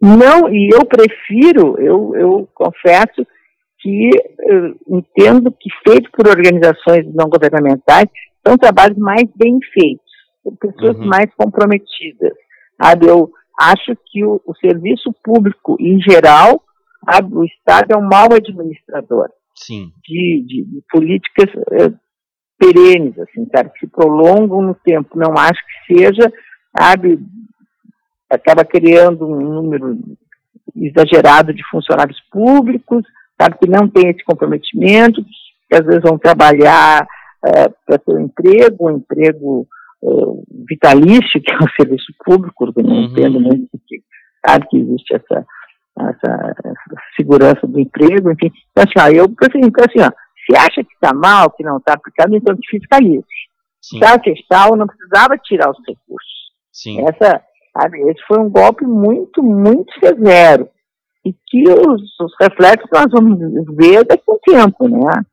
Não, 0.02 0.50
e 0.50 0.70
eu 0.74 0.86
prefiro, 0.86 1.80
eu, 1.80 2.16
eu 2.16 2.50
confesso 2.54 3.26
que 3.84 4.10
eu 4.40 4.76
entendo 4.88 5.52
que 5.52 5.70
feito 5.86 6.10
por 6.12 6.26
organizações 6.26 7.06
não 7.14 7.28
governamentais 7.30 8.06
são 8.46 8.58
trabalhos 8.58 8.98
mais 8.98 9.26
bem 9.36 9.60
feitos, 9.74 10.12
por 10.42 10.58
pessoas 10.58 10.98
uhum. 10.98 11.06
mais 11.06 11.30
comprometidas. 11.36 12.32
Sabe? 12.82 13.08
Eu 13.08 13.30
acho 13.60 13.96
que 14.06 14.24
o, 14.24 14.42
o 14.46 14.56
serviço 14.56 15.14
público, 15.22 15.76
em 15.82 16.00
geral, 16.02 16.64
sabe? 17.12 17.36
o 17.36 17.44
Estado 17.44 17.92
é 17.92 17.98
um 17.98 18.08
mau 18.08 18.30
administrador 18.34 19.30
Sim. 19.54 19.92
De, 20.02 20.46
de, 20.48 20.64
de 20.66 20.84
políticas 20.90 21.50
eh, 21.74 21.94
perenes, 22.58 23.20
assim, 23.20 23.46
sabe? 23.54 23.70
que 23.72 23.80
se 23.80 23.88
prolongam 23.88 24.62
no 24.62 24.76
tempo. 24.76 25.20
Não 25.20 25.34
acho 25.38 25.60
que 25.66 25.94
seja, 25.94 26.32
sabe, 26.78 27.20
acaba 28.30 28.64
criando 28.64 29.28
um 29.28 29.40
número 29.40 30.00
exagerado 30.76 31.54
de 31.54 31.62
funcionários 31.70 32.20
públicos, 32.32 33.04
sabe, 33.44 33.58
que 33.60 33.70
não 33.70 33.88
tem 33.88 34.10
esse 34.10 34.24
comprometimento, 34.24 35.24
que 35.70 35.76
às 35.76 35.86
vezes 35.86 36.02
vão 36.02 36.18
trabalhar 36.18 37.06
é, 37.46 37.70
para 37.86 37.98
ter 37.98 38.14
um 38.14 38.22
emprego, 38.22 38.90
um 38.90 38.98
emprego 38.98 39.68
uh, 40.02 40.44
vitalício, 40.68 41.42
que 41.42 41.52
é 41.52 41.58
o 41.58 41.70
serviço 41.76 42.14
público, 42.24 42.66
eu 42.66 42.84
não 42.84 42.96
uhum. 42.96 43.04
entendo 43.04 43.40
muito 43.40 43.68
sabe, 44.46 44.68
que 44.70 44.78
existe 44.78 45.16
essa, 45.16 45.46
essa, 46.00 46.56
essa, 46.66 47.02
segurança 47.16 47.66
do 47.66 47.80
emprego, 47.80 48.32
enfim. 48.32 48.52
Então, 48.72 48.84
assim, 48.84 49.00
ó, 49.00 49.10
eu 49.10 49.30
prefiro, 49.30 49.66
então, 49.66 49.86
assim, 49.88 50.02
ó, 50.02 50.12
se 50.46 50.58
acha 50.58 50.84
que 50.84 50.94
está 50.94 51.14
mal, 51.14 51.50
que 51.52 51.64
não 51.64 51.78
está 51.78 51.94
aplicado, 51.94 52.36
então 52.36 52.56
que 52.56 52.78
fiscalize. 52.78 53.26
Se 53.82 54.04
a 54.04 54.18
questão 54.18 54.76
não 54.76 54.88
precisava 54.88 55.38
tirar 55.38 55.70
os 55.70 55.78
recursos. 55.88 56.32
Sim. 56.72 57.02
Essa, 57.02 57.42
sabe, 57.74 58.02
esse 58.10 58.22
foi 58.28 58.40
um 58.40 58.50
golpe 58.50 58.86
muito, 58.86 59.44
muito 59.44 59.94
severo 60.00 60.70
e 61.26 61.34
que 61.48 61.64
os, 61.70 62.02
os 62.20 62.34
reflexos 62.40 62.90
nós 62.92 63.08
vamos 63.12 63.40
ver 63.76 64.04
daqui 64.06 64.24
a 64.28 64.34
um 64.34 64.40
tempo, 64.40 64.88
né? 64.90 65.24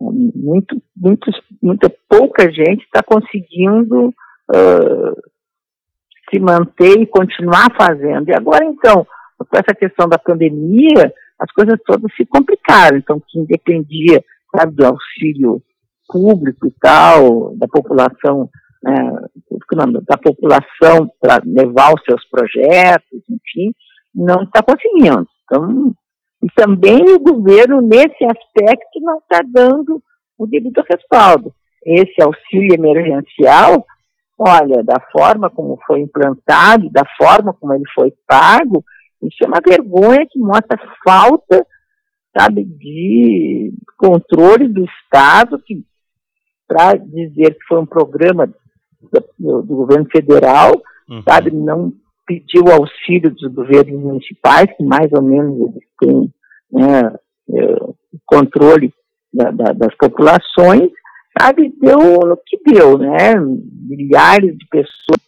Muito, 0.00 0.82
muito, 0.96 1.30
muita 1.62 1.92
pouca 2.08 2.50
gente 2.50 2.84
está 2.84 3.02
conseguindo 3.02 4.08
uh, 4.08 5.22
se 6.28 6.40
manter 6.40 7.00
e 7.00 7.06
continuar 7.06 7.72
fazendo. 7.76 8.28
E 8.28 8.34
agora, 8.34 8.64
então, 8.64 9.06
com 9.38 9.56
essa 9.56 9.74
questão 9.74 10.08
da 10.08 10.18
pandemia, 10.18 11.12
as 11.38 11.50
coisas 11.52 11.78
todas 11.86 12.12
se 12.16 12.26
complicaram. 12.26 12.96
Então, 12.96 13.22
quem 13.28 13.44
dependia 13.44 14.22
sabe, 14.56 14.74
do 14.74 14.86
auxílio 14.86 15.62
público 16.08 16.66
e 16.66 16.72
tal, 16.80 17.56
da 17.56 17.66
população, 17.66 18.48
né, 18.82 18.94
da 20.06 20.16
população 20.16 21.10
para 21.20 21.42
levar 21.44 21.94
os 21.94 22.02
seus 22.04 22.24
projetos, 22.28 23.22
enfim, 23.28 23.74
não 24.14 24.42
está 24.42 24.62
conseguindo. 24.62 25.26
Então, 25.44 25.94
e 26.42 26.46
também 26.54 27.02
o 27.08 27.18
governo, 27.18 27.80
nesse 27.80 28.24
aspecto, 28.24 29.00
não 29.00 29.18
está 29.18 29.40
dando 29.46 30.02
o 30.38 30.46
devido 30.46 30.84
respaldo. 30.88 31.52
Esse 31.84 32.22
auxílio 32.22 32.74
emergencial, 32.74 33.84
olha, 34.38 34.82
da 34.82 35.00
forma 35.10 35.48
como 35.48 35.78
foi 35.86 36.00
implantado, 36.00 36.90
da 36.90 37.04
forma 37.16 37.54
como 37.54 37.72
ele 37.72 37.84
foi 37.94 38.12
pago, 38.26 38.84
isso 39.22 39.42
é 39.42 39.46
uma 39.46 39.60
vergonha 39.66 40.26
que 40.30 40.38
mostra 40.38 40.78
falta, 41.02 41.66
sabe, 42.36 42.64
de 42.64 43.72
controle 43.96 44.68
do 44.68 44.84
Estado, 44.84 45.58
que 45.60 45.82
para 46.66 46.94
dizer 46.94 47.54
que 47.54 47.64
foi 47.66 47.80
um 47.80 47.86
programa 47.86 48.46
do, 49.38 49.62
do 49.62 49.76
governo 49.76 50.06
federal, 50.10 50.72
uhum. 51.08 51.22
sabe, 51.22 51.50
não 51.50 51.92
pediu 52.26 52.64
auxílio 52.70 53.30
dos 53.30 53.52
governos 53.52 54.00
municipais, 54.00 54.66
que 54.76 54.84
mais 54.84 55.10
ou 55.12 55.22
menos 55.22 55.58
eles 55.60 55.84
têm 56.00 56.32
né, 56.72 57.14
é, 57.50 57.76
controle 58.24 58.92
da, 59.32 59.50
da, 59.50 59.72
das 59.72 59.94
populações, 59.96 60.90
sabe, 61.38 61.72
deu 61.80 61.98
no 61.98 62.36
que 62.46 62.58
deu, 62.64 62.96
né? 62.96 63.34
Milhares 63.36 64.56
de 64.56 64.66
pessoas 64.68 65.20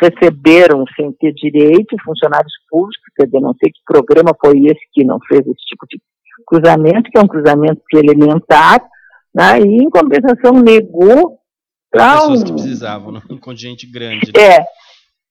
receberam 0.00 0.84
sem 0.96 1.12
ter 1.12 1.32
direito, 1.32 1.96
funcionários 2.04 2.52
públicos, 2.68 3.12
quer 3.16 3.26
dizer, 3.26 3.40
não 3.40 3.54
sei 3.54 3.70
que 3.70 3.80
programa 3.86 4.34
foi 4.44 4.58
esse 4.66 4.80
que 4.92 5.04
não 5.04 5.18
fez 5.28 5.40
esse 5.40 5.64
tipo 5.68 5.86
de 5.88 6.00
cruzamento, 6.46 7.10
que 7.10 7.18
é 7.18 7.22
um 7.22 7.28
cruzamento 7.28 7.80
elementar, 7.94 8.80
né, 9.34 9.60
e 9.60 9.84
em 9.84 9.90
compensação 9.90 10.54
negou 10.54 11.38
para 11.90 12.14
pessoas 12.14 12.42
um, 12.42 12.44
que 12.44 12.52
precisavam, 12.52 13.12
né? 13.12 13.22
um 13.30 13.38
contingente 13.38 13.86
grande. 13.86 14.32
Né? 14.34 14.42
É, 14.42 14.64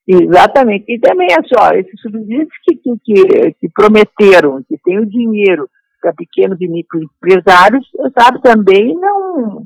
exatamente. 0.08 0.86
E 0.88 1.00
também, 1.00 1.28
assim, 1.32 1.56
ó, 1.58 1.74
esses 1.74 2.00
subsídios 2.02 2.50
que, 2.63 2.76
que, 2.76 3.52
que, 3.60 3.70
prometeram, 3.74 4.63
que 4.67 4.78
tem 4.84 5.00
o 5.00 5.06
dinheiro 5.06 5.70
para 6.02 6.13
pequenos 6.13 6.60
e 6.62 6.67
microempresários, 6.67 7.86
sabe, 8.17 8.41
também 8.41 8.96
não 8.96 9.63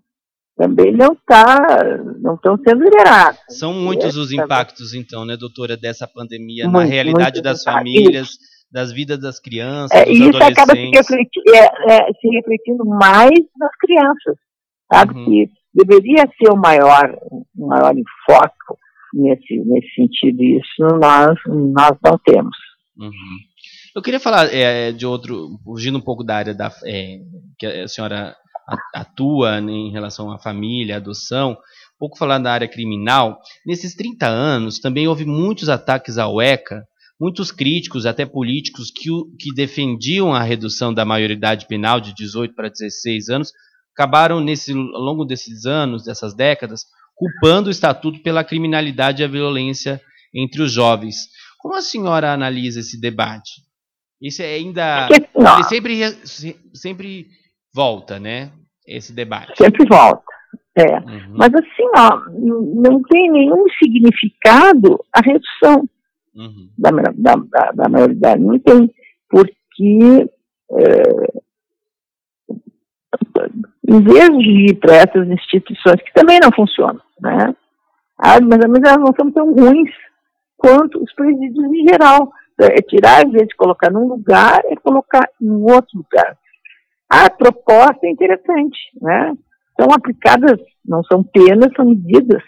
também 0.58 0.92
não 0.92 1.16
tá, 1.26 1.98
não 2.20 2.36
estão 2.36 2.56
sendo 2.58 2.84
liberados. 2.84 3.40
São 3.50 3.74
muitos 3.74 4.16
os 4.16 4.32
impactos, 4.32 4.94
então, 4.94 5.26
né, 5.26 5.36
doutora, 5.36 5.76
dessa 5.76 6.08
pandemia 6.08 6.66
muito, 6.66 6.78
na 6.78 6.84
realidade 6.84 7.42
das 7.42 7.64
famílias, 7.64 8.30
das 8.72 8.92
vidas 8.92 9.20
das 9.20 9.40
crianças, 9.40 10.00
é, 10.00 10.06
dos 10.06 10.20
isso 10.20 10.38
acaba 10.38 10.74
se, 10.74 10.90
refleti 10.90 11.42
é, 11.50 11.94
é, 11.94 12.14
se, 12.14 12.28
refletindo 12.30 12.86
mais 12.86 13.40
nas 13.58 13.76
crianças, 13.80 14.36
sabe? 14.94 15.16
Uhum. 15.16 15.26
Que 15.26 15.50
deveria 15.74 16.28
ser 16.38 16.52
o 16.52 16.58
maior, 16.58 17.18
o 17.58 17.68
maior 17.68 17.94
enfoque 17.98 18.56
nesse, 19.14 19.58
nesse 19.66 19.94
sentido, 19.96 20.44
isso 20.44 20.98
nós, 21.00 21.38
nós 21.48 21.98
não 22.04 22.18
temos. 22.26 22.56
Uhum. 22.98 23.12
Eu 23.96 24.02
queria 24.02 24.20
falar 24.20 24.54
é, 24.54 24.92
de 24.92 25.06
outro, 25.06 25.60
fugindo 25.64 25.98
um 25.98 26.02
pouco 26.02 26.24
da 26.24 26.36
área 26.36 26.54
da, 26.54 26.72
é, 26.86 27.20
que 27.58 27.66
a 27.66 27.88
senhora 27.88 28.36
atua 28.94 29.60
né, 29.60 29.72
em 29.72 29.92
relação 29.92 30.32
à 30.32 30.40
família, 30.40 30.96
à 30.96 30.98
adoção, 30.98 31.52
um 31.52 32.00
pouco 32.00 32.18
falar 32.18 32.40
da 32.40 32.52
área 32.52 32.68
criminal. 32.68 33.40
Nesses 33.66 33.96
30 33.96 34.28
anos 34.28 34.80
também 34.80 35.08
houve 35.08 35.26
muitos 35.26 35.68
ataques 35.68 36.18
ao 36.18 36.42
ECA, 36.42 36.86
muitos 37.20 37.52
críticos, 37.52 38.06
até 38.06 38.26
políticos, 38.26 38.90
que, 38.90 39.10
que 39.40 39.54
defendiam 39.54 40.34
a 40.34 40.42
redução 40.42 40.94
da 40.94 41.06
maioridade 41.06 41.68
penal 41.68 42.00
de 42.00 42.14
18 42.16 42.56
para 42.56 42.70
16 42.70 43.30
anos, 43.30 43.52
acabaram 43.94 44.40
nesse, 44.40 44.72
ao 44.72 45.02
longo 45.02 45.26
desses 45.26 45.66
anos, 45.66 46.04
dessas 46.04 46.34
décadas, 46.34 46.86
culpando 47.22 47.68
o 47.68 47.72
estatuto 47.72 48.20
pela 48.24 48.44
criminalidade 48.44 49.22
e 49.22 49.26
a 49.26 49.28
violência 49.28 50.02
entre 50.34 50.60
os 50.64 50.72
jovens. 50.72 51.28
Como 51.60 51.76
a 51.76 51.82
senhora 51.82 52.34
analisa 52.34 52.80
esse 52.80 53.00
debate? 53.00 53.62
Isso 54.20 54.42
é 54.42 54.56
ainda. 54.56 55.08
Ele 55.12 55.64
sempre, 55.66 56.18
sempre 56.74 57.28
volta, 57.74 58.20
né? 58.20 58.52
Esse 58.88 59.14
debate. 59.14 59.54
Sempre 59.56 59.86
volta. 59.88 60.24
É. 60.76 60.98
Uhum. 61.00 61.36
Mas 61.36 61.54
assim, 61.54 61.90
ó, 61.96 62.18
não 62.82 63.04
tem 63.04 63.32
nenhum 63.32 63.66
significado 63.78 65.00
a 65.14 65.22
redução 65.22 65.88
uhum. 66.34 66.70
da, 66.76 66.90
da, 66.90 67.36
da, 67.36 67.72
da, 67.72 67.90
maioridade. 67.90 68.42
Não 68.42 68.58
tem. 68.58 68.90
Porque 69.30 70.28
é, 70.72 71.04
em 73.88 74.02
vez 74.02 74.30
de 74.38 74.72
ir 74.72 74.76
para 74.80 74.96
essas 74.96 75.28
instituições 75.30 76.02
que 76.02 76.14
também 76.14 76.40
não 76.42 76.52
funcionam, 76.52 77.02
né? 77.22 77.56
Ah, 78.18 78.40
mas, 78.42 78.60
elas 78.60 79.00
não 79.00 79.14
são 79.20 79.32
tão 79.32 79.54
ruins 79.54 79.92
quanto 80.58 81.02
os 81.02 81.14
presídios 81.14 81.66
em 81.66 81.88
geral. 81.88 82.32
É 82.60 82.82
tirar, 82.82 83.26
às 83.26 83.32
vezes, 83.32 83.54
colocar 83.56 83.92
num 83.92 84.08
lugar 84.08 84.62
e 84.70 84.76
colocar 84.76 85.28
em 85.42 85.52
outro 85.64 85.98
lugar. 85.98 86.38
A 87.10 87.30
proposta 87.30 88.06
é 88.06 88.12
interessante, 88.12 88.78
né? 89.02 89.34
São 89.80 89.88
aplicadas, 89.92 90.60
não 90.86 91.04
são 91.04 91.24
penas, 91.24 91.74
são 91.76 91.86
medidas 91.86 92.44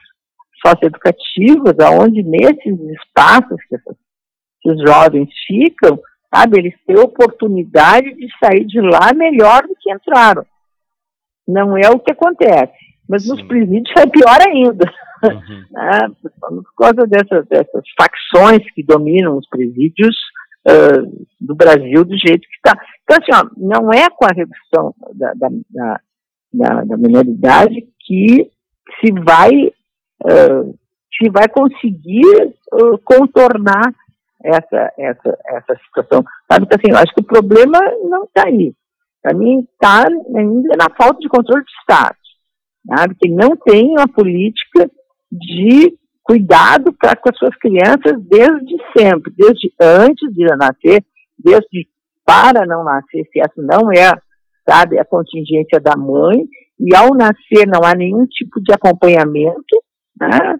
socioeducativas, 0.65 1.79
aonde 1.79 2.21
nesses 2.21 2.79
espaços 2.91 3.57
que, 3.67 3.75
essas, 3.75 3.97
que 4.61 4.71
os 4.71 4.81
jovens 4.81 5.29
ficam, 5.47 5.99
sabe, 6.33 6.59
eles 6.59 6.75
têm 6.85 6.99
oportunidade 6.99 8.13
de 8.13 8.27
sair 8.37 8.65
de 8.65 8.79
lá 8.79 9.11
melhor 9.15 9.63
do 9.63 9.75
que 9.79 9.91
entraram. 9.91 10.45
Não 11.47 11.75
é 11.75 11.89
o 11.89 11.99
que 11.99 12.11
acontece. 12.11 12.82
Mas 13.07 13.23
Sim. 13.23 13.29
nos 13.29 13.41
presídios 13.43 13.93
é 13.97 14.07
pior 14.07 14.39
ainda. 14.47 14.85
Uhum. 15.23 15.65
né? 15.71 15.99
Por 16.39 16.75
causa 16.77 17.07
dessas, 17.07 17.47
dessas 17.47 17.83
facções 17.97 18.63
que 18.73 18.83
dominam 18.83 19.37
os 19.37 19.47
presídios, 19.47 20.15
uh, 20.67 21.25
do 21.39 21.55
Brasil 21.55 22.03
do 22.03 22.17
jeito 22.17 22.47
que 22.47 22.55
está. 22.55 22.77
Então, 23.03 23.17
assim, 23.17 23.31
ó, 23.33 23.49
não 23.57 23.91
é 23.91 24.09
com 24.09 24.25
a 24.25 24.33
redução 24.33 24.93
da, 25.13 25.33
da, 25.33 25.49
da, 26.53 26.83
da 26.83 26.97
minoridade 26.97 27.87
que 27.99 28.49
se 28.99 29.11
vai, 29.11 29.67
uh, 30.23 30.77
se 31.17 31.29
vai 31.29 31.47
conseguir 31.47 32.55
uh, 32.73 32.97
contornar 33.03 33.93
essa, 34.43 34.93
essa, 34.97 35.37
essa 35.47 35.79
situação. 35.85 36.23
Sabe, 36.51 36.65
então, 36.65 36.77
assim, 36.79 36.91
eu 36.91 36.97
acho 36.97 37.13
que 37.13 37.21
o 37.21 37.25
problema 37.25 37.79
não 38.03 38.23
está 38.23 38.47
aí. 38.47 38.73
Para 39.21 39.33
mim, 39.33 39.61
está 39.61 40.05
ainda 40.35 40.75
na 40.77 40.89
falta 40.97 41.19
de 41.19 41.29
controle 41.29 41.63
de 41.63 41.71
Estado. 41.79 42.15
Sabe? 42.87 43.15
Que 43.19 43.29
não 43.29 43.55
tem 43.55 43.91
uma 43.91 44.07
política 44.07 44.89
de 45.31 45.97
cuidado 46.23 46.93
pra, 46.93 47.15
com 47.15 47.29
as 47.29 47.37
suas 47.37 47.55
crianças 47.57 48.21
desde 48.29 48.75
sempre, 48.95 49.33
desde 49.35 49.73
antes 49.81 50.33
de 50.33 50.45
nascer, 50.55 51.03
desde 51.37 51.87
para 52.25 52.65
não 52.65 52.83
nascer, 52.83 53.27
se 53.31 53.39
essa 53.39 53.61
não 53.61 53.91
é, 53.91 54.11
sabe, 54.67 54.97
a 54.97 55.05
contingência 55.05 55.79
da 55.81 55.95
mãe, 55.97 56.45
e 56.79 56.95
ao 56.95 57.13
nascer 57.13 57.67
não 57.67 57.83
há 57.83 57.93
nenhum 57.93 58.25
tipo 58.25 58.61
de 58.61 58.73
acompanhamento, 58.73 59.83
né? 60.19 60.57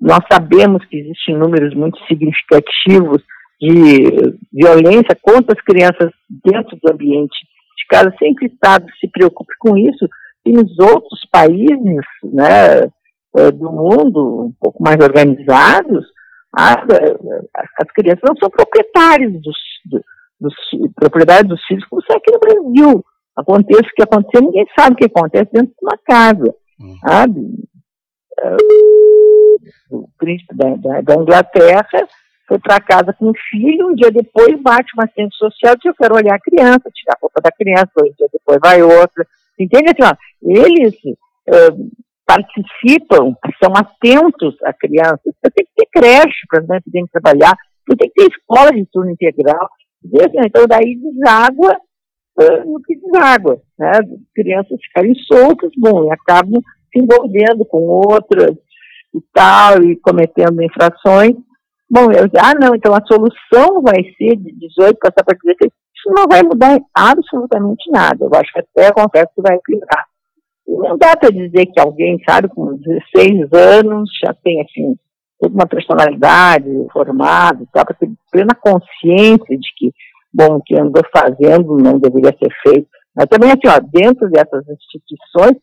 Nós 0.00 0.20
sabemos 0.30 0.84
que 0.86 0.98
existem 0.98 1.36
números 1.36 1.74
muito 1.74 1.98
significativos 2.06 3.22
de 3.60 4.36
violência 4.52 5.16
contra 5.20 5.54
as 5.56 5.64
crianças 5.64 6.12
dentro 6.28 6.78
do 6.80 6.92
ambiente 6.92 7.36
de 7.78 7.86
casa, 7.88 8.14
sem 8.18 8.34
que 8.34 8.46
o 8.46 8.48
Estado 8.48 8.84
se 9.00 9.08
preocupe 9.08 9.52
com 9.58 9.76
isso, 9.76 10.08
e 10.44 10.52
nos 10.52 10.78
outros 10.78 11.20
países, 11.30 12.04
né, 12.24 12.82
eh, 13.36 13.50
do 13.52 13.70
mundo, 13.70 14.46
um 14.46 14.52
pouco 14.60 14.82
mais 14.82 14.96
organizados, 15.02 16.06
as 16.52 17.90
crianças 17.94 18.22
não 18.26 18.36
são 18.36 18.50
proprietárias 18.50 19.32
dos, 19.32 19.56
dos, 20.40 20.54
propriedades 20.94 21.48
dos 21.48 21.62
filhos, 21.66 21.84
como 21.86 22.02
se 22.02 22.12
aqui 22.12 22.32
no 22.32 22.40
Brasil. 22.40 23.04
Aconteça 23.36 23.82
o 23.82 23.94
que 23.94 24.02
acontecer, 24.02 24.42
ninguém 24.42 24.66
sabe 24.76 24.94
o 24.94 24.96
que 24.96 25.04
acontece 25.04 25.50
dentro 25.52 25.68
de 25.68 25.82
uma 25.82 25.98
casa. 26.04 26.54
Uhum. 26.80 26.96
Sabe? 27.06 27.40
Eh, 28.40 28.56
o 29.90 30.08
príncipe 30.18 30.56
da, 30.56 30.74
da, 30.76 31.00
da 31.02 31.14
Inglaterra 31.14 31.86
foi 32.48 32.58
para 32.58 32.80
casa 32.80 33.12
com 33.12 33.26
o 33.26 33.38
filho, 33.50 33.90
um 33.90 33.94
dia 33.94 34.10
depois 34.10 34.58
bate 34.62 34.90
uma 34.94 35.04
assistente 35.04 35.36
social, 35.36 35.76
diz, 35.76 35.84
eu 35.84 35.94
quero 35.94 36.16
olhar 36.16 36.34
a 36.34 36.40
criança, 36.40 36.90
tirar 36.94 37.14
a 37.14 37.18
roupa 37.20 37.42
da 37.42 37.52
criança, 37.52 37.92
um 38.00 38.12
dia 38.16 38.26
depois 38.32 38.58
vai 38.60 38.82
outra. 38.82 39.26
Entende? 39.60 39.90
Assim, 39.90 40.02
ó, 40.02 40.16
eles 40.42 40.94
uh, 41.04 41.90
participam, 42.24 43.36
são 43.62 43.72
atentos 43.76 44.56
à 44.64 44.72
criança. 44.72 45.20
Você 45.24 45.50
tem 45.54 45.66
que 45.66 45.72
ter 45.76 45.88
creche 45.92 46.46
para 46.48 46.60
as 46.60 46.66
mães 46.66 46.82
poderem 46.82 47.06
trabalhar, 47.12 47.54
tem 47.86 48.10
que 48.10 48.14
ter 48.14 48.30
escola 48.30 48.72
de 48.72 48.86
turno 48.86 49.10
integral. 49.10 49.68
Então, 50.02 50.66
daí 50.66 50.96
deságua 50.96 51.76
uh, 52.40 52.72
no 52.72 52.80
que 52.82 52.96
deságua. 52.96 53.60
Né? 53.78 53.92
Crianças 54.34 54.80
ficarem 54.82 55.14
soltas, 55.30 55.70
bom, 55.76 56.06
e 56.06 56.12
acabam 56.12 56.62
se 56.90 56.98
envolvendo 56.98 57.64
com 57.66 57.82
outras 57.82 58.56
e 59.14 59.20
tal, 59.34 59.82
e 59.82 59.96
cometendo 59.96 60.62
infrações. 60.62 61.34
Bom, 61.90 62.12
eu 62.12 62.28
ah, 62.38 62.54
não, 62.60 62.74
então 62.74 62.92
a 62.94 63.04
solução 63.06 63.80
vai 63.82 64.02
ser 64.16 64.36
de 64.36 64.52
18 64.52 64.98
passar 64.98 65.24
para 65.24 65.38
16. 65.42 65.72
Isso 65.96 66.14
não 66.14 66.26
vai 66.28 66.42
mudar 66.42 66.78
absolutamente 66.94 67.90
nada. 67.90 68.24
Eu 68.24 68.30
acho 68.34 68.52
que 68.52 68.60
até 68.60 68.88
acontece 68.88 69.32
que 69.34 69.42
vai 69.42 69.58
piorar. 69.64 70.04
Não 70.66 70.98
dá 70.98 71.16
para 71.16 71.30
dizer 71.30 71.66
que 71.66 71.80
alguém, 71.80 72.18
sabe, 72.28 72.48
com 72.48 72.76
16 72.76 73.52
anos 73.52 74.10
já 74.22 74.34
tem, 74.44 74.60
assim, 74.60 74.96
toda 75.40 75.54
uma 75.54 75.66
personalidade 75.66 76.68
formada, 76.92 77.64
só 77.74 77.84
para 77.84 77.94
ter 77.94 78.10
plena 78.30 78.54
consciência 78.54 79.58
de 79.58 79.68
que, 79.76 79.90
bom, 80.32 80.56
o 80.56 80.62
que 80.62 80.78
andou 80.78 81.02
fazendo 81.10 81.78
não 81.78 81.98
deveria 81.98 82.36
ser 82.38 82.52
feito. 82.62 82.86
Mas 83.16 83.26
também, 83.26 83.50
assim, 83.50 83.66
ó, 83.66 83.80
dentro 83.80 84.28
dessas 84.30 84.64
instituições, 84.68 85.56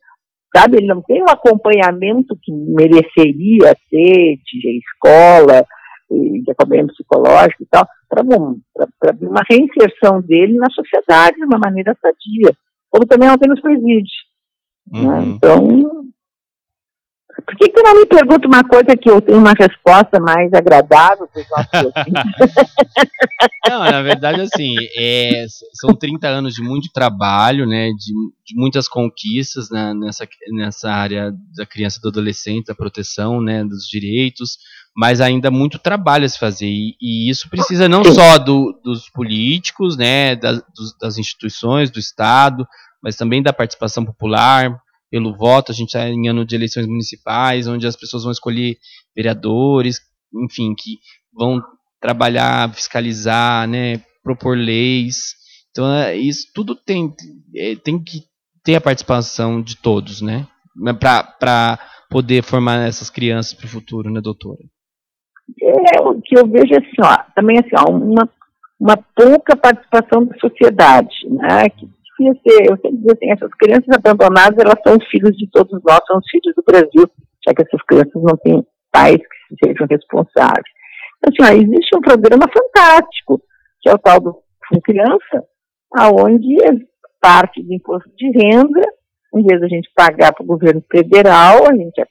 sabe, 0.56 0.78
ele 0.78 0.88
não 0.88 1.02
tem 1.04 1.22
o 1.22 1.26
um 1.26 1.30
acompanhamento 1.30 2.36
que 2.42 2.52
mereceria 2.52 3.76
ter 3.92 4.38
de 4.38 4.80
escola, 4.80 5.66
de 6.10 6.52
acompanhamento 6.52 6.94
psicológico 6.94 7.64
e 7.64 7.68
tal, 7.68 7.88
para 8.10 8.22
uma 8.22 9.42
reinserção 9.50 10.22
dele 10.22 10.58
na 10.58 10.70
sociedade 10.72 11.38
de 11.38 11.46
uma 11.46 11.60
maneira 11.60 11.98
sadia. 12.02 12.56
Como 12.90 13.06
também 13.06 13.30
tem 13.38 13.50
nos 13.50 13.62
presídios. 13.62 14.14
Né? 14.92 15.00
Uhum. 15.00 15.10
Né? 15.10 15.34
Então, 15.36 16.06
por 17.44 17.56
que, 17.58 17.70
que 17.70 17.82
não 17.82 18.00
me 18.00 18.06
pergunta 18.06 18.48
uma 18.48 18.64
coisa 18.64 18.96
que 18.96 19.10
eu 19.10 19.20
tenho 19.20 19.40
uma 19.40 19.52
resposta 19.52 20.20
mais 20.22 20.54
agradável 20.54 21.28
para 21.28 21.42
os 21.42 21.50
nossos 21.50 21.92
Não, 23.70 23.80
na 23.80 24.02
verdade, 24.02 24.42
assim, 24.42 24.76
é, 24.98 25.46
são 25.74 25.94
30 25.94 26.28
anos 26.28 26.54
de 26.54 26.62
muito 26.62 26.90
trabalho, 26.94 27.66
né, 27.66 27.90
de, 27.90 28.14
de 28.46 28.56
muitas 28.56 28.88
conquistas 28.88 29.70
né, 29.70 29.94
nessa, 29.94 30.26
nessa 30.54 30.90
área 30.90 31.34
da 31.58 31.66
criança 31.66 31.98
e 32.00 32.02
do 32.02 32.08
adolescente, 32.08 32.68
da 32.68 32.76
proteção, 32.76 33.42
né, 33.42 33.66
dos 33.66 33.86
direitos, 33.86 34.58
mas 34.96 35.20
ainda 35.20 35.52
muito 35.52 35.78
trabalho 35.78 36.26
a 36.26 36.30
se 36.30 36.40
fazer, 36.40 36.68
e, 36.68 36.96
e 37.02 37.30
isso 37.30 37.50
precisa 37.50 37.90
não 37.90 38.04
só 38.04 38.38
do, 38.38 38.80
dos 38.84 39.10
políticos, 39.10 39.98
né, 39.98 40.36
das, 40.36 40.64
das 41.00 41.18
instituições, 41.18 41.92
do 41.92 42.00
Estado, 42.00 42.66
mas 43.04 43.18
também 43.18 43.44
da 43.44 43.52
participação 43.52 44.06
popular, 44.06 44.80
pelo 45.12 45.36
voto, 45.36 45.72
a 45.72 45.76
gente 45.76 45.90
está 45.90 46.08
em 46.08 46.28
ano 46.28 46.46
de 46.46 46.56
eleições 46.56 46.88
municipais, 46.88 47.68
onde 47.68 47.86
as 47.86 47.96
pessoas 47.96 48.24
vão 48.24 48.32
escolher 48.32 48.78
vereadores, 49.16 50.00
enfim, 50.44 50.74
que 50.74 50.98
vão 51.34 51.62
trabalhar, 52.02 52.74
fiscalizar, 52.74 53.68
né, 53.68 54.02
propor 54.24 54.58
leis. 54.58 55.34
Então, 55.72 55.94
é, 55.94 56.16
isso 56.16 56.48
tudo 56.54 56.74
tem, 56.74 57.14
é, 57.56 57.76
tem 57.76 58.02
que 58.02 58.24
ter 58.64 58.76
a 58.76 58.82
participação 58.82 59.62
de 59.62 59.76
todos, 59.76 60.22
né, 60.22 60.48
para 61.00 61.80
poder 62.10 62.44
formar 62.44 62.88
essas 62.88 63.10
crianças 63.10 63.54
para 63.54 63.66
o 63.66 63.70
futuro, 63.70 64.10
né, 64.10 64.22
doutora? 64.22 64.64
É, 65.62 66.02
o 66.02 66.22
que 66.22 66.38
eu 66.38 66.48
vejo 66.48 66.74
assim, 66.74 67.02
ó, 67.02 67.18
também 67.36 67.60
assim, 67.60 67.76
ó, 67.78 67.92
uma, 67.92 68.30
uma 68.80 68.98
pouca 69.16 69.56
participação 69.56 70.26
da 70.26 70.36
sociedade, 70.40 71.16
né, 71.30 71.70
que 71.70 71.88
devia 72.18 72.34
ser, 72.42 72.70
eu 72.70 72.78
sempre 72.78 72.98
digo 72.98 73.12
assim, 73.12 73.32
essas 73.32 73.54
crianças 73.54 73.88
abandonadas, 73.96 74.58
elas 74.58 74.80
são 74.86 74.98
os 74.98 75.08
filhos 75.08 75.36
de 75.38 75.48
todos 75.52 75.80
nós, 75.84 76.00
são 76.08 76.18
os 76.18 76.30
filhos 76.30 76.56
do 76.56 76.64
Brasil, 76.66 77.10
já 77.46 77.54
que 77.54 77.62
essas 77.62 77.82
crianças 77.86 78.22
não 78.22 78.36
têm 78.38 78.66
pais 78.92 79.18
que 79.18 79.66
sejam 79.66 79.88
responsáveis. 79.90 80.66
Então, 81.18 81.46
assim, 81.46 81.54
ó, 81.54 81.62
existe 81.62 81.96
um 81.96 82.02
programa 82.02 82.46
fantástico, 82.52 83.42
que 83.82 83.90
é 83.90 83.94
o 83.94 84.00
tal 84.00 84.20
do 84.20 84.36
Fundo 84.68 84.82
Criança, 84.82 85.44
aonde 85.94 86.58
parte 87.22 87.62
do 87.64 87.74
imposto 87.74 88.10
de 88.16 88.30
renda, 88.30 88.82
em 89.34 89.44
vez 89.44 89.60
da 89.60 89.68
gente 89.68 89.90
pagar 89.96 90.32
para 90.34 90.44
o 90.44 90.48
governo 90.48 90.84
federal, 90.92 91.68
a 91.68 91.76
gente 91.76 92.06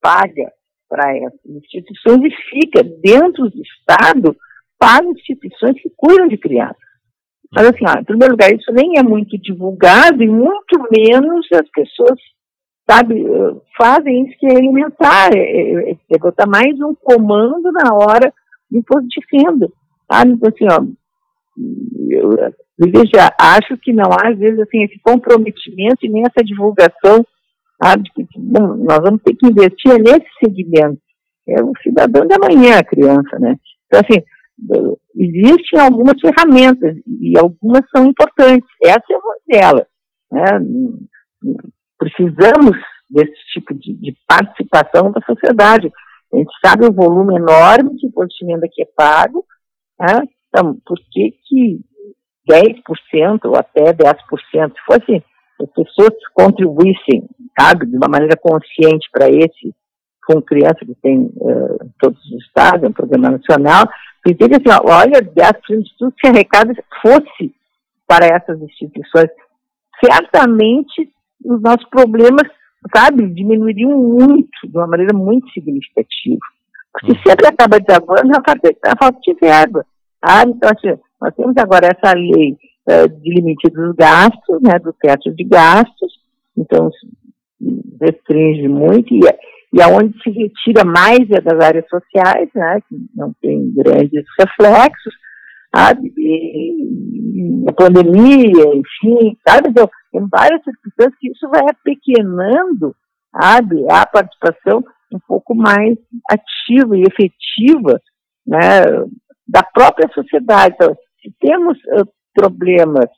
paga 0.00 0.52
para 0.94 1.16
essas 1.16 1.40
instituições 1.44 2.20
e 2.22 2.60
fica 2.60 2.84
dentro 3.02 3.50
do 3.50 3.60
Estado 3.60 4.36
para 4.78 5.04
instituições 5.04 5.74
que 5.82 5.90
cuidam 5.96 6.28
de 6.28 6.38
crianças. 6.38 6.76
Mas 7.52 7.66
assim, 7.66 7.84
ó, 7.84 7.98
em 7.98 8.04
primeiro 8.04 8.34
lugar, 8.34 8.52
isso 8.52 8.70
nem 8.72 8.96
é 8.96 9.02
muito 9.02 9.36
divulgado 9.38 10.22
e 10.22 10.28
muito 10.28 10.78
menos 10.96 11.46
as 11.52 11.68
pessoas, 11.70 12.18
sabe, 12.88 13.20
eh, 13.20 13.54
fazem 13.76 14.24
isso 14.24 14.38
que 14.38 14.46
é 14.46 14.54
elementar, 14.54 15.34
é, 15.34 15.40
é, 15.40 15.90
é, 15.90 15.96
é 16.12 16.18
botar 16.18 16.46
mais 16.46 16.78
um 16.80 16.94
comando 16.94 17.72
na 17.72 17.92
hora 17.92 18.32
do 18.70 18.78
imposto 18.78 19.08
de 19.08 19.20
renda, 19.32 19.68
sabe? 20.10 20.32
Então 20.32 20.48
assim, 20.48 20.66
ó, 20.70 20.84
eu, 22.08 22.30
eu 22.78 23.06
já 23.12 23.34
acho 23.40 23.76
que 23.78 23.92
não 23.92 24.10
há, 24.12 24.30
às 24.30 24.38
vezes, 24.38 24.60
assim, 24.60 24.84
esse 24.84 24.98
comprometimento 25.00 26.04
e 26.04 26.08
nem 26.08 26.22
essa 26.22 26.44
divulgação, 26.44 27.24
sabe, 27.82 28.10
bom, 28.36 28.76
nós 28.76 28.98
vamos 28.98 29.22
ter 29.22 29.34
que 29.34 29.46
investir 29.46 29.98
nesse 29.98 30.28
segmento. 30.42 31.00
É 31.46 31.62
o 31.62 31.72
cidadão 31.82 32.26
de 32.26 32.34
amanhã, 32.34 32.78
a 32.78 32.84
criança, 32.84 33.38
né? 33.38 33.56
Então, 33.86 34.00
assim, 34.00 34.24
existem 35.14 35.80
algumas 35.80 36.14
ferramentas 36.20 36.96
e 37.20 37.38
algumas 37.38 37.82
são 37.94 38.06
importantes. 38.06 38.68
Essa 38.82 39.04
é 39.10 39.16
uma 39.16 39.36
delas. 39.46 39.86
Né? 40.32 40.46
Precisamos 41.98 42.76
desse 43.10 43.34
tipo 43.52 43.74
de, 43.74 43.94
de, 43.94 44.16
participação 44.26 45.12
da 45.12 45.20
sociedade. 45.22 45.92
A 46.32 46.36
gente 46.36 46.52
sabe 46.64 46.86
o 46.86 46.92
volume 46.92 47.36
enorme 47.36 47.96
de 47.96 48.08
renda 48.46 48.66
que 48.70 48.82
é 48.82 48.88
pago. 48.96 49.44
Né? 50.00 50.22
Então, 50.48 50.76
por 50.86 50.98
que, 51.10 51.32
que 51.46 51.80
10% 52.50 53.44
ou 53.44 53.56
até 53.56 53.92
10%, 53.92 54.16
se 54.22 54.84
fosse 54.86 55.24
as 55.64 55.70
pessoas 55.70 56.14
contribuíssem, 56.32 57.28
sabe, 57.58 57.86
de 57.86 57.96
uma 57.96 58.08
maneira 58.08 58.36
consciente 58.36 59.08
para 59.12 59.28
esse 59.28 59.74
com 60.26 60.40
criança 60.40 60.78
que 60.80 60.94
tem 61.02 61.30
uh, 61.36 61.90
todos 62.00 62.18
os 62.24 62.42
estados, 62.46 62.82
é 62.82 62.88
um 62.88 62.92
programa 62.92 63.30
nacional, 63.30 63.86
Entende 64.26 64.54
assim, 64.54 64.80
olha, 64.84 65.20
10% 65.20 65.82
de 65.82 65.96
tudo 65.98 66.14
que 66.18 66.26
arrecada 66.26 66.72
fosse 67.02 67.54
para 68.06 68.26
essas 68.26 68.60
instituições, 68.62 69.28
certamente 70.02 71.10
os 71.44 71.60
nossos 71.60 71.86
problemas, 71.90 72.48
sabe, 72.94 73.28
diminuiriam 73.28 73.90
muito, 73.90 74.66
de 74.66 74.76
uma 74.76 74.86
maneira 74.86 75.14
muito 75.14 75.46
significativa. 75.50 76.40
Porque 76.92 77.12
uhum. 77.12 77.22
sempre 77.26 77.46
acaba 77.48 77.78
desabando 77.78 78.32
a 78.34 78.96
falta 78.96 79.18
de 79.20 79.34
verba. 79.34 79.84
Ah, 80.22 80.44
então, 80.46 80.70
assim, 80.70 80.98
nós 81.20 81.34
temos 81.34 81.54
agora 81.58 81.88
essa 81.88 82.14
lei 82.14 82.56
uh, 82.88 83.08
de 83.08 83.34
limite 83.34 83.68
dos 83.70 83.94
gastos, 83.94 84.60
né, 84.62 84.78
do 84.78 84.92
teto 84.92 85.34
de 85.34 85.44
gastos, 85.44 86.12
então 86.56 86.90
restringe 88.00 88.68
muito, 88.68 89.14
e, 89.14 89.20
e 89.72 89.82
aonde 89.82 90.16
se 90.22 90.30
retira 90.30 90.84
mais 90.84 91.30
é 91.30 91.40
das 91.40 91.64
áreas 91.64 91.86
sociais, 91.88 92.48
né, 92.54 92.80
que 92.88 92.96
não 93.14 93.32
tem 93.40 93.72
grandes 93.74 94.24
reflexos, 94.38 95.14
sabe, 95.74 96.12
e, 96.16 97.64
a 97.68 97.72
pandemia, 97.72 98.64
enfim, 98.74 99.36
sabe, 99.46 99.70
então, 99.70 99.88
tem 100.12 100.26
várias 100.30 100.62
circunstâncias 100.62 101.18
que 101.18 101.30
isso 101.30 101.48
vai 101.48 101.62
apequenando, 101.68 102.94
sabe, 103.32 103.84
a 103.90 104.06
participação 104.06 104.84
um 105.12 105.18
pouco 105.26 105.54
mais 105.54 105.96
ativa 106.30 106.96
e 106.96 107.02
efetiva, 107.02 108.00
né, 108.46 108.82
da 109.46 109.62
própria 109.62 110.08
sociedade. 110.12 110.74
Então, 110.74 110.96
se 111.20 111.32
temos 111.40 111.78
uh, 111.78 112.06
problemas 112.34 113.08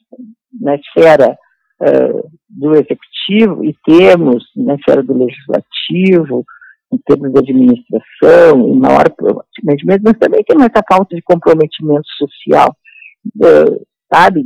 na 0.60 0.76
esfera 0.76 1.36
uh, 1.80 2.30
do 2.48 2.74
executivo 2.74 3.64
e 3.64 3.74
temos 3.84 4.44
na 4.56 4.74
esfera 4.74 5.02
do 5.02 5.14
legislativo, 5.14 6.44
em 6.92 6.98
termos 6.98 7.32
de 7.32 7.38
administração, 7.38 8.68
e 8.68 8.78
maior 8.78 9.10
comprometimento, 9.10 10.02
mas 10.04 10.18
também 10.18 10.44
temos 10.44 10.64
essa 10.64 10.84
falta 10.88 11.14
de 11.14 11.22
comprometimento 11.22 12.06
social, 12.18 12.74
uh, 13.36 13.86
sabe, 14.12 14.44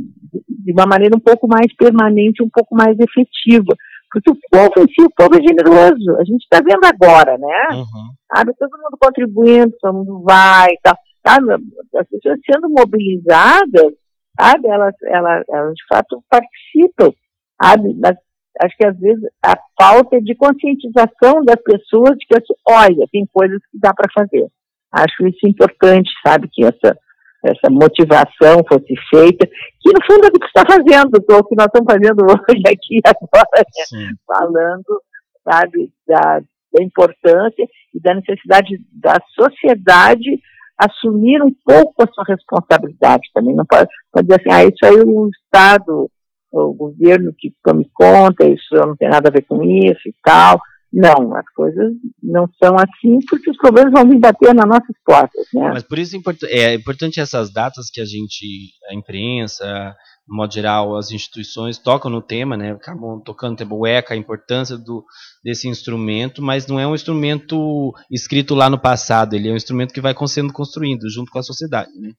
de 0.49 0.71
uma 0.71 0.85
maneira 0.85 1.15
um 1.15 1.19
pouco 1.19 1.47
mais 1.47 1.73
permanente, 1.75 2.43
um 2.43 2.49
pouco 2.49 2.75
mais 2.75 2.97
efetiva. 2.99 3.75
Porque 4.11 4.29
o 4.29 4.37
povo 4.51 4.73
em 4.79 4.91
si, 4.91 5.01
o 5.01 5.13
povo 5.15 5.35
é 5.35 5.41
generoso. 5.41 6.19
A 6.19 6.23
gente 6.25 6.43
está 6.43 6.59
vendo 6.59 6.83
agora, 6.83 7.37
né? 7.37 7.77
Uhum. 7.77 8.11
Sabe, 8.35 8.53
todo 8.59 8.71
mundo 8.71 8.97
contribuindo, 8.99 9.73
todo 9.79 9.93
mundo 9.93 10.21
vai 10.21 10.73
e 10.73 10.79
tal. 10.83 10.95
Sabe? 11.25 11.53
As 11.95 12.07
pessoas 12.09 12.39
sendo 12.45 12.69
mobilizadas, 12.69 13.93
sabe? 14.39 14.67
Elas, 14.67 14.95
elas, 15.03 15.43
elas 15.49 15.73
de 15.73 15.85
fato 15.87 16.23
participam 16.29 17.13
sabe? 17.61 17.93
Mas 17.99 18.17
acho 18.59 18.75
que 18.75 18.85
às 18.85 18.97
vezes 18.99 19.23
a 19.43 19.55
falta 19.79 20.19
de 20.21 20.35
conscientização 20.35 21.43
das 21.45 21.61
pessoas 21.63 22.17
de 22.17 22.25
que, 22.25 22.35
assim, 22.35 22.53
olha, 22.67 23.07
tem 23.11 23.25
coisas 23.31 23.59
que 23.71 23.79
dá 23.79 23.93
para 23.93 24.11
fazer. 24.13 24.47
Acho 24.91 25.27
isso 25.27 25.47
importante, 25.47 26.09
sabe, 26.25 26.49
que 26.51 26.65
essa, 26.65 26.97
essa 27.45 27.69
motivação 27.69 28.61
fosse 28.67 28.93
feita, 29.09 29.47
que 29.79 29.89
no 29.89 30.03
fundo 30.05 30.25
é 30.25 30.27
o 30.27 30.39
que 30.39 30.45
está 30.45 30.63
fazendo, 30.65 31.15
o 31.15 31.43
que 31.45 31.55
nós 31.55 31.67
estamos 31.67 31.93
fazendo 31.93 32.25
hoje 32.27 32.63
aqui 32.67 32.99
agora, 33.05 33.65
né? 33.93 34.09
falando, 34.27 35.01
sabe, 35.43 35.91
da, 36.05 36.41
da 36.73 36.83
importância 36.83 37.65
e 37.93 38.01
da 38.01 38.15
necessidade 38.15 38.77
da 38.91 39.17
sociedade 39.33 40.41
assumir 40.83 41.41
um 41.43 41.53
pouco 41.65 42.03
a 42.03 42.07
sua 42.11 42.23
responsabilidade 42.27 43.29
também. 43.33 43.55
Não 43.55 43.65
pode, 43.65 43.89
pode 44.11 44.27
dizer 44.27 44.41
assim, 44.41 44.51
ah, 44.51 44.63
isso 44.63 44.85
aí 44.85 45.01
o 45.05 45.29
Estado 45.29 46.09
o 46.51 46.73
governo 46.73 47.33
que 47.37 47.53
tome 47.63 47.89
conta, 47.93 48.45
isso 48.45 48.75
não 48.75 48.95
tem 48.95 49.09
nada 49.09 49.29
a 49.29 49.31
ver 49.31 49.43
com 49.43 49.63
isso 49.63 50.01
e 50.07 50.13
tal. 50.23 50.59
Não, 50.93 51.33
as 51.35 51.47
coisas 51.55 51.93
não 52.21 52.49
são 52.61 52.75
assim 52.75 53.19
porque 53.29 53.49
os 53.49 53.57
problemas 53.57 53.93
vão 53.93 54.09
vir 54.09 54.19
bater 54.19 54.53
nas 54.53 54.67
nossas 54.67 54.95
portas, 55.05 55.47
né? 55.53 55.69
Mas 55.69 55.83
por 55.83 55.97
isso 55.97 56.17
é 56.49 56.73
importante 56.73 57.19
essas 57.21 57.51
datas 57.51 57.89
que 57.89 58.01
a 58.01 58.05
gente, 58.05 58.73
a 58.89 58.93
imprensa, 58.93 59.95
no 60.27 60.35
modo 60.35 60.53
geral, 60.53 60.97
as 60.97 61.09
instituições 61.11 61.77
tocam 61.77 62.11
no 62.11 62.21
tema, 62.21 62.57
né? 62.57 62.73
Acabam 62.73 63.21
tocando 63.23 63.57
UECA, 63.73 64.13
a 64.13 64.17
importância 64.17 64.77
do, 64.77 65.05
desse 65.41 65.69
instrumento, 65.69 66.41
mas 66.41 66.67
não 66.67 66.77
é 66.77 66.85
um 66.85 66.95
instrumento 66.95 67.93
escrito 68.11 68.53
lá 68.53 68.69
no 68.69 68.79
passado, 68.79 69.33
ele 69.33 69.47
é 69.47 69.53
um 69.53 69.57
instrumento 69.57 69.93
que 69.93 70.01
vai 70.01 70.13
sendo 70.27 70.51
construído 70.51 71.09
junto 71.09 71.31
com 71.31 71.39
a 71.39 71.43
sociedade, 71.43 71.91
né? 71.97 72.11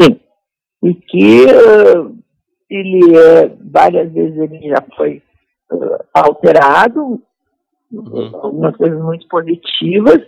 Sim. 0.00 0.20
E 0.84 0.94
que 0.94 1.46
uh, 1.46 2.16
ele 2.70 3.16
é, 3.16 3.48
várias 3.70 4.12
vezes 4.12 4.38
ele 4.38 4.68
já 4.68 4.84
foi 4.96 5.20
uh, 5.72 6.04
alterado, 6.12 7.22
uhum. 7.90 8.30
algumas 8.34 8.76
coisas 8.76 9.00
muito 9.00 9.26
positivas. 9.28 10.18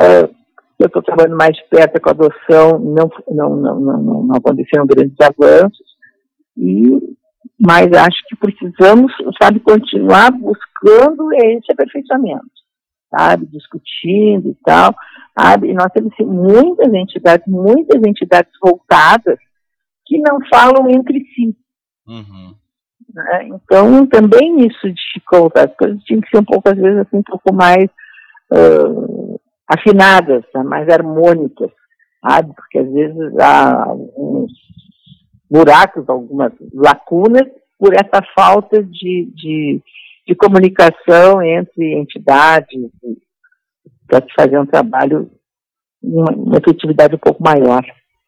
Uh, 0.00 0.34
eu 0.78 0.86
estou 0.86 1.02
trabalhando 1.02 1.36
mais 1.36 1.54
de 1.54 1.62
perto 1.68 2.00
com 2.00 2.08
a 2.08 2.12
adoção, 2.12 2.78
não, 2.78 3.10
não, 3.28 3.56
não, 3.56 3.80
não, 3.80 4.22
não 4.24 4.34
aconteceram 4.34 4.86
grandes 4.86 5.16
avanços. 5.20 5.86
E, 6.56 7.16
mas 7.58 7.92
acho 7.92 8.18
que 8.26 8.36
precisamos, 8.36 9.12
sabe, 9.40 9.60
continuar 9.60 10.30
buscando 10.32 11.32
esse 11.34 11.70
aperfeiçoamento, 11.70 12.50
sabe, 13.10 13.46
discutindo 13.46 14.48
e 14.48 14.56
tal, 14.64 14.94
sabe, 15.38 15.68
e 15.68 15.74
nós 15.74 15.92
temos 15.92 16.14
muitas 16.20 16.92
entidades, 16.94 17.46
muitas 17.46 18.02
entidades 18.02 18.52
voltadas 18.62 19.38
que 20.06 20.18
não 20.18 20.38
falam 20.52 20.88
entre 20.90 21.20
si. 21.34 21.54
Uhum. 22.06 22.54
Né? 23.14 23.48
Então, 23.48 24.06
também 24.06 24.66
isso 24.66 24.92
dificulta, 24.92 25.64
as 25.64 25.76
coisas 25.76 26.02
tinham 26.04 26.20
que 26.20 26.30
ser 26.30 26.38
um 26.38 26.44
pouco, 26.44 26.68
às 26.68 26.76
vezes, 26.76 26.98
assim, 26.98 27.16
um 27.18 27.22
pouco 27.22 27.52
mais 27.52 27.86
uh, 28.52 29.40
afinadas, 29.66 30.44
né? 30.54 30.62
mais 30.62 30.88
harmônicas, 30.88 31.70
sabe, 32.20 32.52
porque 32.54 32.78
às 32.78 32.92
vezes 32.92 33.38
há 33.38 33.92
uns 33.92 34.52
buracos, 35.50 36.08
algumas 36.08 36.52
lacunas, 36.72 37.48
por 37.78 37.94
essa 37.94 38.22
falta 38.36 38.82
de, 38.82 39.32
de, 39.34 39.82
de 40.26 40.34
comunicação 40.34 41.42
entre 41.42 41.94
entidades 41.94 42.90
para 44.06 44.20
se 44.20 44.32
fazer 44.36 44.58
um 44.58 44.66
trabalho, 44.66 45.30
uma, 46.02 46.32
uma 46.32 46.58
efetividade 46.58 47.14
um 47.14 47.18
pouco 47.18 47.42
maior. 47.42 47.82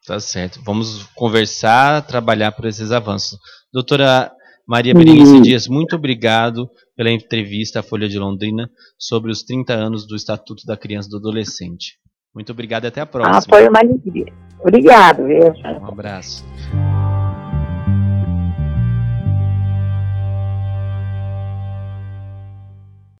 Tá 0.05 0.19
certo. 0.19 0.59
Vamos 0.65 1.03
conversar, 1.15 2.05
trabalhar 2.05 2.51
por 2.51 2.65
esses 2.65 2.91
avanços. 2.91 3.37
Doutora 3.71 4.31
Maria 4.67 4.93
Berenice 4.93 5.41
Dias, 5.41 5.67
muito 5.67 5.95
obrigado 5.95 6.69
pela 6.95 7.11
entrevista 7.11 7.81
à 7.81 7.83
Folha 7.83 8.07
de 8.07 8.17
Londrina 8.17 8.69
sobre 8.97 9.31
os 9.31 9.43
30 9.43 9.73
anos 9.73 10.07
do 10.07 10.15
Estatuto 10.15 10.65
da 10.65 10.77
Criança 10.77 11.09
e 11.09 11.11
do 11.11 11.17
Adolescente. 11.17 11.97
Muito 12.33 12.51
obrigado 12.51 12.85
e 12.85 12.87
até 12.87 13.01
a 13.01 13.05
próxima. 13.05 13.37
Ah, 13.37 13.41
foi 13.41 13.67
uma 13.67 13.79
alegria. 13.79 14.33
Obrigado. 14.59 15.23
Um 15.23 15.85
abraço. 15.85 16.43